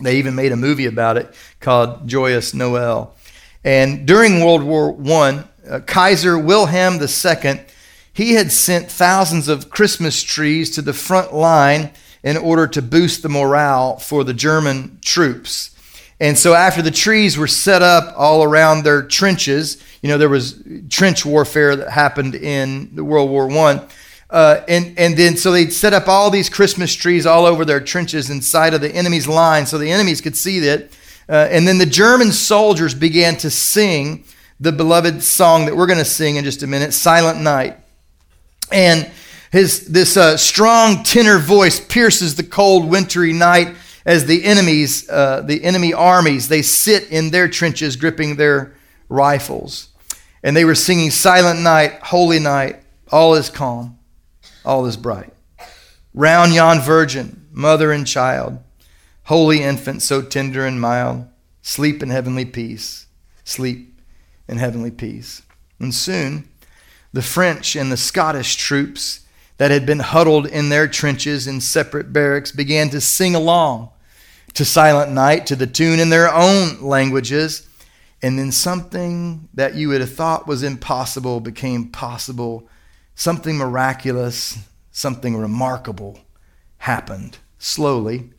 They 0.00 0.18
even 0.18 0.34
made 0.34 0.52
a 0.52 0.56
movie 0.56 0.86
about 0.86 1.16
it 1.16 1.34
called 1.60 2.06
Joyous 2.06 2.52
Noel. 2.52 3.14
And 3.62 4.06
during 4.06 4.44
World 4.44 4.62
War 4.62 4.94
I, 5.02 5.44
uh, 5.66 5.80
Kaiser 5.80 6.38
Wilhelm 6.38 7.00
II, 7.00 7.60
he 8.12 8.34
had 8.34 8.52
sent 8.52 8.90
thousands 8.90 9.48
of 9.48 9.70
Christmas 9.70 10.22
trees 10.22 10.70
to 10.72 10.82
the 10.82 10.92
front 10.92 11.32
line 11.32 11.90
in 12.22 12.36
order 12.36 12.66
to 12.66 12.82
boost 12.82 13.22
the 13.22 13.28
morale 13.28 13.98
for 13.98 14.24
the 14.24 14.34
German 14.34 14.98
troops. 15.02 15.70
And 16.20 16.38
so 16.38 16.54
after 16.54 16.82
the 16.82 16.90
trees 16.90 17.36
were 17.36 17.46
set 17.46 17.82
up 17.82 18.14
all 18.16 18.42
around 18.42 18.82
their 18.82 19.02
trenches, 19.02 19.82
you 20.04 20.10
know, 20.10 20.18
there 20.18 20.28
was 20.28 20.62
trench 20.90 21.24
warfare 21.24 21.76
that 21.76 21.88
happened 21.88 22.34
in 22.34 22.94
World 22.94 23.30
War 23.30 23.46
One. 23.46 23.80
Uh, 24.28 24.60
and, 24.68 24.98
and 24.98 25.16
then 25.16 25.34
so 25.34 25.50
they'd 25.50 25.72
set 25.72 25.94
up 25.94 26.08
all 26.08 26.28
these 26.28 26.50
Christmas 26.50 26.94
trees 26.94 27.24
all 27.24 27.46
over 27.46 27.64
their 27.64 27.80
trenches 27.80 28.28
inside 28.28 28.74
of 28.74 28.82
the 28.82 28.94
enemy's 28.94 29.26
line 29.26 29.64
so 29.64 29.78
the 29.78 29.90
enemies 29.90 30.20
could 30.20 30.36
see 30.36 30.60
that. 30.60 30.90
Uh, 31.26 31.48
and 31.50 31.66
then 31.66 31.78
the 31.78 31.86
German 31.86 32.32
soldiers 32.32 32.94
began 32.94 33.34
to 33.38 33.48
sing 33.48 34.26
the 34.60 34.72
beloved 34.72 35.22
song 35.22 35.64
that 35.64 35.74
we're 35.74 35.86
going 35.86 35.98
to 35.98 36.04
sing 36.04 36.36
in 36.36 36.44
just 36.44 36.62
a 36.62 36.66
minute, 36.66 36.92
Silent 36.92 37.40
Night. 37.40 37.78
And 38.70 39.10
his, 39.52 39.86
this 39.86 40.18
uh, 40.18 40.36
strong 40.36 41.02
tenor 41.02 41.38
voice 41.38 41.80
pierces 41.80 42.34
the 42.34 42.42
cold 42.42 42.90
wintry 42.90 43.32
night 43.32 43.74
as 44.04 44.26
the 44.26 44.44
enemies, 44.44 45.08
uh, 45.08 45.40
the 45.40 45.64
enemy 45.64 45.94
armies, 45.94 46.48
they 46.48 46.60
sit 46.60 47.10
in 47.10 47.30
their 47.30 47.48
trenches 47.48 47.96
gripping 47.96 48.36
their 48.36 48.74
rifles. 49.08 49.88
And 50.44 50.54
they 50.54 50.64
were 50.64 50.76
singing 50.76 51.10
Silent 51.10 51.60
Night, 51.60 51.98
Holy 52.02 52.38
Night, 52.38 52.82
all 53.10 53.34
is 53.34 53.48
calm, 53.48 53.98
all 54.64 54.84
is 54.84 54.96
bright. 54.96 55.32
Round 56.12 56.54
yon 56.54 56.80
virgin, 56.80 57.46
mother 57.50 57.90
and 57.90 58.06
child, 58.06 58.58
holy 59.24 59.62
infant, 59.62 60.02
so 60.02 60.20
tender 60.20 60.66
and 60.66 60.78
mild, 60.80 61.26
sleep 61.62 62.02
in 62.02 62.10
heavenly 62.10 62.44
peace, 62.44 63.06
sleep 63.42 63.98
in 64.46 64.58
heavenly 64.58 64.90
peace. 64.90 65.42
And 65.80 65.94
soon, 65.94 66.48
the 67.14 67.22
French 67.22 67.74
and 67.74 67.90
the 67.90 67.96
Scottish 67.96 68.56
troops 68.56 69.20
that 69.56 69.70
had 69.70 69.86
been 69.86 70.00
huddled 70.00 70.46
in 70.46 70.68
their 70.68 70.88
trenches 70.88 71.46
in 71.46 71.60
separate 71.60 72.12
barracks 72.12 72.52
began 72.52 72.90
to 72.90 73.00
sing 73.00 73.34
along 73.34 73.88
to 74.52 74.64
Silent 74.64 75.10
Night 75.10 75.46
to 75.46 75.56
the 75.56 75.66
tune 75.66 76.00
in 76.00 76.10
their 76.10 76.32
own 76.32 76.82
languages. 76.82 77.66
And 78.24 78.38
then 78.38 78.52
something 78.52 79.50
that 79.52 79.74
you 79.74 79.90
would 79.90 80.00
have 80.00 80.14
thought 80.14 80.46
was 80.46 80.62
impossible 80.62 81.40
became 81.40 81.90
possible. 81.90 82.66
Something 83.14 83.58
miraculous, 83.58 84.56
something 84.90 85.36
remarkable 85.36 86.20
happened. 86.78 87.36
Slowly, 87.58 88.30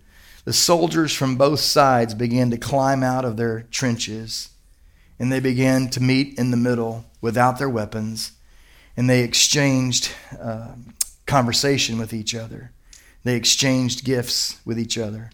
the 0.44 0.54
soldiers 0.54 1.14
from 1.14 1.36
both 1.36 1.60
sides 1.60 2.16
began 2.16 2.50
to 2.50 2.58
climb 2.58 3.04
out 3.04 3.26
of 3.26 3.38
their 3.38 3.68
trenches 3.70 4.50
and 5.20 5.32
they 5.32 5.40
began 5.40 5.88
to 5.92 6.02
meet 6.02 6.40
in 6.40 6.50
the 6.50 6.58
middle 6.58 7.06
without 7.22 7.60
their 7.60 7.70
weapons 7.70 8.32
and 8.98 9.08
they 9.08 9.22
exchanged 9.22 10.12
uh, 10.42 10.70
conversation 11.28 12.00
with 12.00 12.12
each 12.12 12.34
other. 12.34 12.72
They 13.24 13.36
exchanged 13.36 14.04
gifts 14.04 14.60
with 14.66 14.80
each 14.80 14.98
other 14.98 15.30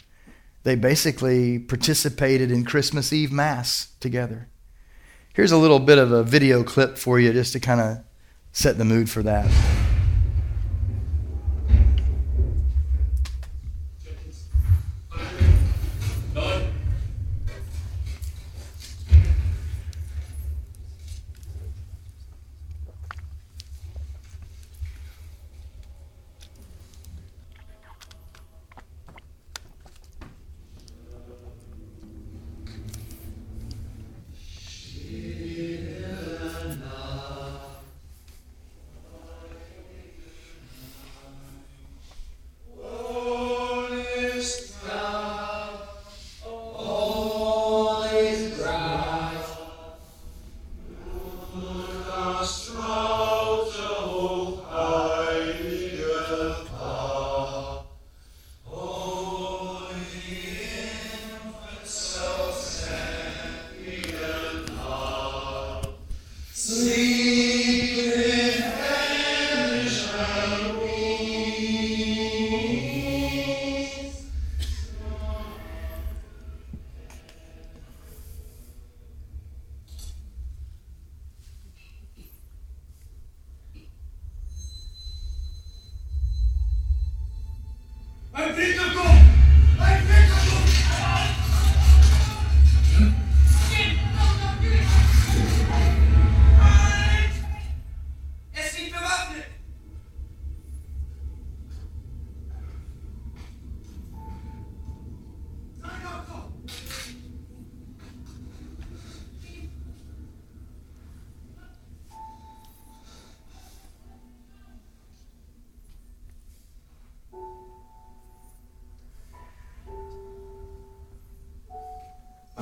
they 0.63 0.76
basically 0.76 1.60
participated 1.60 2.52
in 2.52 2.65
Christmas 2.65 3.12
Eve 3.12 3.32
Mass 3.32 3.93
together. 4.00 4.47
Here's 5.34 5.52
a 5.52 5.58
little 5.58 5.80
bit 5.80 5.97
of 5.97 6.12
a 6.12 6.24
video 6.24 6.63
clip 6.63 6.97
for 6.97 7.19
you 7.19 7.32
just 7.34 7.54
to 7.54 7.60
kind 7.60 7.82
of 7.82 7.97
set 8.52 8.78
the 8.78 8.86
mood 8.86 9.10
for 9.10 9.24
that. 9.24 9.90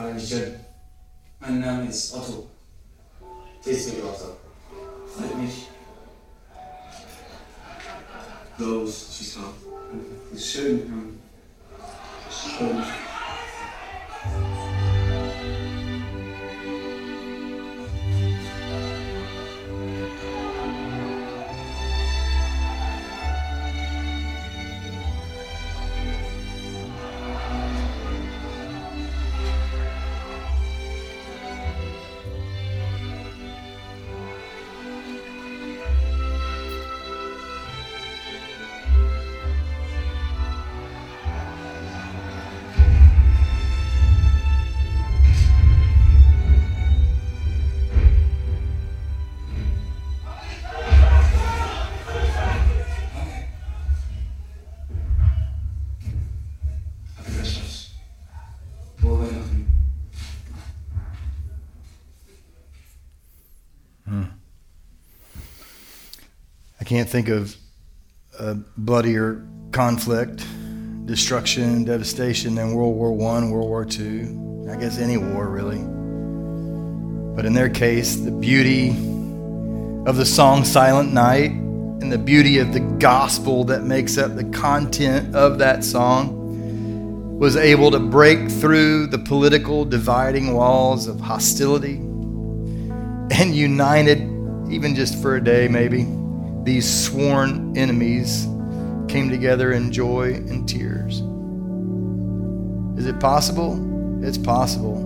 Michel. 0.08 0.60
Mein 1.40 1.60
Name 1.60 1.90
ist 1.90 2.14
Otto. 2.14 2.48
Tesla 3.64 4.06
Otto. 4.06 4.38
Freut 5.16 5.38
mich. 5.38 5.68
Los, 8.58 9.18
Schießer. 9.18 9.54
Ist 10.34 10.48
schön. 10.48 11.20
Schön. 12.30 12.84
Can't 66.90 67.08
think 67.08 67.30
of 67.30 67.56
a 68.40 68.56
bloodier 68.76 69.46
conflict, 69.72 70.44
destruction, 71.06 71.84
devastation 71.84 72.56
than 72.56 72.74
World 72.74 72.96
War 72.96 73.12
One, 73.12 73.52
World 73.52 73.70
War 73.70 73.86
Two. 73.86 74.66
I 74.72 74.76
guess 74.76 74.98
any 74.98 75.16
war 75.16 75.48
really. 75.48 75.78
But 77.36 77.46
in 77.46 77.54
their 77.54 77.70
case, 77.70 78.16
the 78.16 78.32
beauty 78.32 78.90
of 80.08 80.16
the 80.18 80.26
song 80.26 80.66
Silent 80.66 81.14
Night 81.14 81.52
and 81.52 82.12
the 82.12 82.18
beauty 82.18 82.58
of 82.58 82.74
the 82.74 82.80
gospel 82.80 83.64
that 83.66 83.84
makes 83.84 84.18
up 84.18 84.36
the 84.36 84.46
content 84.46 85.36
of 85.36 85.60
that 85.60 85.84
song 85.84 87.38
was 87.38 87.56
able 87.56 87.92
to 87.92 88.00
break 88.00 88.50
through 88.50 89.06
the 89.06 89.20
political 89.20 89.86
dividing 89.86 90.56
walls 90.56 91.06
of 91.06 91.20
hostility 91.20 91.98
and 93.30 93.54
united, 93.54 94.18
even 94.72 94.96
just 94.96 95.22
for 95.22 95.36
a 95.36 95.44
day 95.44 95.68
maybe, 95.68 96.08
these 96.64 96.88
sworn 96.88 97.78
enemies 97.78 98.48
came 99.08 99.30
together 99.30 99.72
in 99.72 99.92
joy 99.92 100.34
and 100.34 100.68
tears. 100.68 101.22
Is 103.00 103.08
it 103.08 103.20
possible? 103.20 104.26
It's 104.26 104.38
possible. 104.38 104.98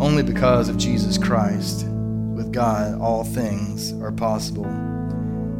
Only 0.00 0.22
because 0.22 0.68
of 0.68 0.76
Jesus 0.76 1.18
Christ. 1.18 1.86
With 1.86 2.52
God, 2.52 3.00
all 3.00 3.24
things 3.24 3.92
are 4.02 4.12
possible. 4.12 4.64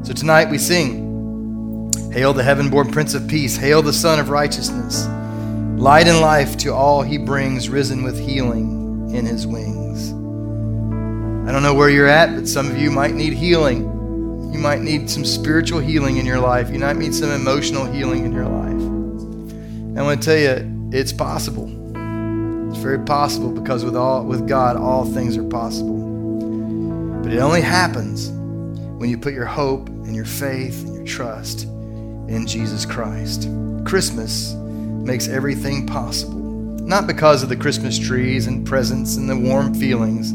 So 0.02 0.12
tonight 0.12 0.50
we 0.50 0.58
sing 0.58 1.06
Hail 2.16 2.32
the 2.32 2.42
heaven 2.42 2.70
born 2.70 2.90
Prince 2.90 3.12
of 3.12 3.28
Peace, 3.28 3.58
hail 3.58 3.82
the 3.82 3.92
Sun 3.92 4.18
of 4.18 4.30
Righteousness. 4.30 5.06
Light 5.78 6.06
and 6.06 6.20
life 6.20 6.56
to 6.58 6.72
all 6.72 7.02
he 7.02 7.18
brings, 7.18 7.68
risen 7.68 8.02
with 8.02 8.18
healing 8.18 9.14
in 9.14 9.26
his 9.26 9.46
wings. 9.46 10.12
I 11.46 11.52
don't 11.52 11.62
know 11.62 11.74
where 11.74 11.90
you're 11.90 12.06
at, 12.06 12.34
but 12.34 12.48
some 12.48 12.70
of 12.70 12.78
you 12.78 12.90
might 12.90 13.12
need 13.12 13.34
healing. 13.34 13.84
You 14.52 14.58
might 14.58 14.80
need 14.80 15.10
some 15.10 15.24
spiritual 15.24 15.80
healing 15.80 16.16
in 16.16 16.26
your 16.26 16.38
life. 16.38 16.70
You 16.70 16.78
might 16.78 16.96
need 16.96 17.14
some 17.14 17.30
emotional 17.30 17.84
healing 17.84 18.24
in 18.24 18.32
your 18.32 18.46
life. 18.46 18.70
And 18.70 19.98
I 19.98 20.02
want 20.02 20.22
to 20.22 20.26
tell 20.26 20.38
you, 20.38 20.90
it's 20.92 21.12
possible. 21.12 21.66
It's 22.68 22.78
very 22.78 22.98
possible 23.00 23.50
because 23.50 23.84
with 23.84 23.96
all 23.96 24.24
with 24.24 24.48
God, 24.48 24.76
all 24.76 25.04
things 25.04 25.36
are 25.36 25.48
possible. 25.48 25.96
But 27.22 27.32
it 27.32 27.38
only 27.38 27.60
happens 27.60 28.30
when 28.98 29.10
you 29.10 29.18
put 29.18 29.34
your 29.34 29.46
hope 29.46 29.88
and 29.88 30.14
your 30.14 30.24
faith 30.24 30.84
and 30.84 30.96
your 30.96 31.06
trust 31.06 31.64
in 31.64 32.46
Jesus 32.46 32.84
Christ. 32.86 33.48
Christmas 33.84 34.52
makes 34.54 35.28
everything 35.28 35.86
possible. 35.86 36.40
Not 36.86 37.06
because 37.06 37.42
of 37.42 37.48
the 37.48 37.56
Christmas 37.56 37.98
trees 37.98 38.46
and 38.46 38.66
presents 38.66 39.16
and 39.16 39.28
the 39.28 39.36
warm 39.36 39.74
feelings, 39.74 40.30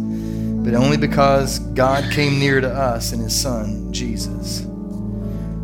but 0.63 0.73
only 0.75 0.97
because 0.97 1.59
God 1.59 2.11
came 2.11 2.39
near 2.39 2.61
to 2.61 2.69
us 2.69 3.13
in 3.13 3.19
His 3.19 3.39
Son, 3.39 3.91
Jesus. 3.91 4.67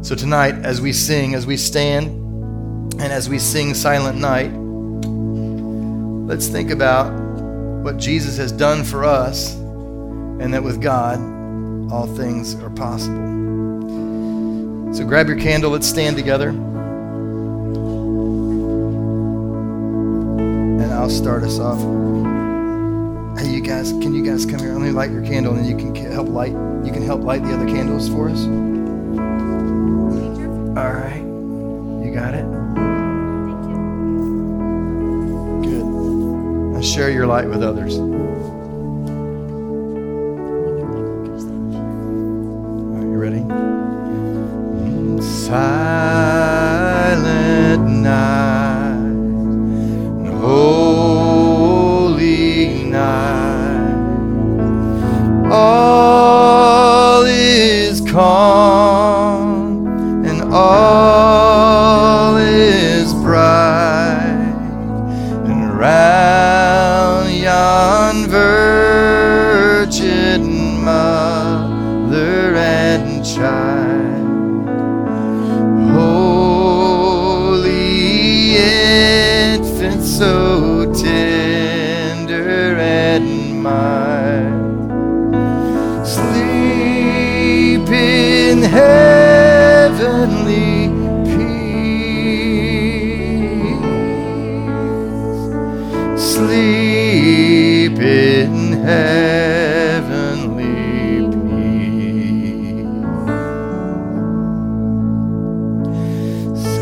So 0.02 0.16
tonight, 0.16 0.56
as 0.64 0.82
we 0.82 0.94
sing, 0.94 1.36
as 1.36 1.46
we 1.46 1.58
stand, 1.58 2.08
and 3.00 3.14
as 3.14 3.30
we 3.30 3.38
sing 3.38 3.74
Silent 3.74 4.18
Night, 4.18 4.52
let's 6.28 6.48
think 6.48 6.72
about 6.72 7.12
what 7.84 7.98
Jesus 7.98 8.38
has 8.38 8.52
done 8.52 8.84
for 8.84 9.04
us, 9.06 9.54
and 9.56 10.54
that 10.54 10.64
with 10.64 10.82
God, 10.82 11.20
all 11.92 12.08
things 12.08 12.56
are 12.56 12.70
possible. 12.70 13.28
So 14.94 15.06
grab 15.06 15.28
your 15.28 15.38
candle, 15.38 15.72
let's 15.72 15.88
stand 15.88 16.18
together. 16.18 16.50
And 20.80 20.92
I'll 20.92 21.10
start 21.10 21.44
us 21.44 21.60
off. 21.60 21.80
Hey, 23.38 23.50
you 23.54 23.62
guys, 23.62 23.92
can 23.92 24.16
you 24.16 24.24
guys 24.26 24.48
come 24.48 24.60
here? 24.60 24.74
Let 24.74 24.82
me 24.82 24.90
light 24.90 25.12
your 25.12 25.22
candle, 25.22 25.54
and 25.54 25.68
you 25.68 25.78
can 25.78 25.94
help 26.12 26.28
light. 26.28 26.54
You 26.54 26.92
can 26.92 27.04
help 27.04 27.22
light 27.22 27.44
the 27.44 27.54
other 27.54 27.68
candles 27.68 28.10
for 28.10 28.30
us. 28.30 28.44
All 30.76 30.92
right, 30.92 31.22
you 32.04 32.12
got 32.16 32.34
it. 32.34 32.46
Good. 35.62 35.86
Now 36.74 36.82
share 36.82 37.12
your 37.12 37.28
light 37.28 37.48
with 37.48 37.62
others. 37.62 38.00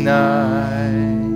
night, 0.03 1.31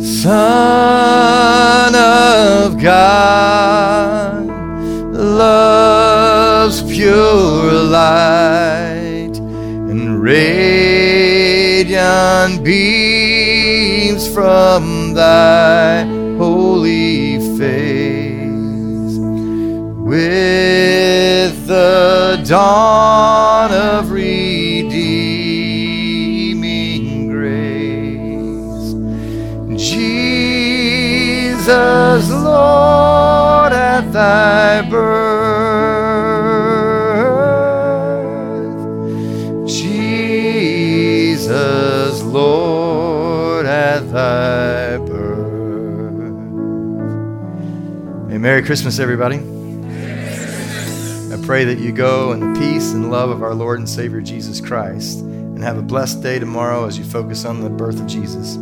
Son 0.00 1.94
of 1.96 2.80
God, 2.80 4.46
love's 5.12 6.80
pure 6.94 7.72
light 7.72 9.36
and 9.90 10.22
radiant 10.22 11.42
beams 12.62 14.28
from 14.32 15.12
thy 15.12 16.15
thy 34.16 34.80
birth. 34.88 34.96
Jesus, 39.68 41.52
Lord, 42.22 43.66
at 43.66 44.00
thy 44.10 44.96
birth. 44.96 46.32
Hey, 48.30 48.38
Merry 48.38 48.62
Christmas, 48.62 48.98
everybody. 48.98 49.36
I 49.36 51.38
pray 51.44 51.66
that 51.66 51.76
you 51.78 51.92
go 51.92 52.32
in 52.32 52.40
the 52.40 52.58
peace 52.58 52.94
and 52.94 53.10
love 53.10 53.28
of 53.28 53.42
our 53.42 53.54
Lord 53.54 53.80
and 53.80 53.88
Savior 53.88 54.22
Jesus 54.22 54.62
Christ 54.62 55.20
and 55.20 55.62
have 55.62 55.76
a 55.76 55.82
blessed 55.82 56.22
day 56.22 56.38
tomorrow 56.38 56.86
as 56.86 56.98
you 56.98 57.04
focus 57.04 57.44
on 57.44 57.60
the 57.60 57.68
birth 57.68 58.00
of 58.00 58.06
Jesus. 58.06 58.56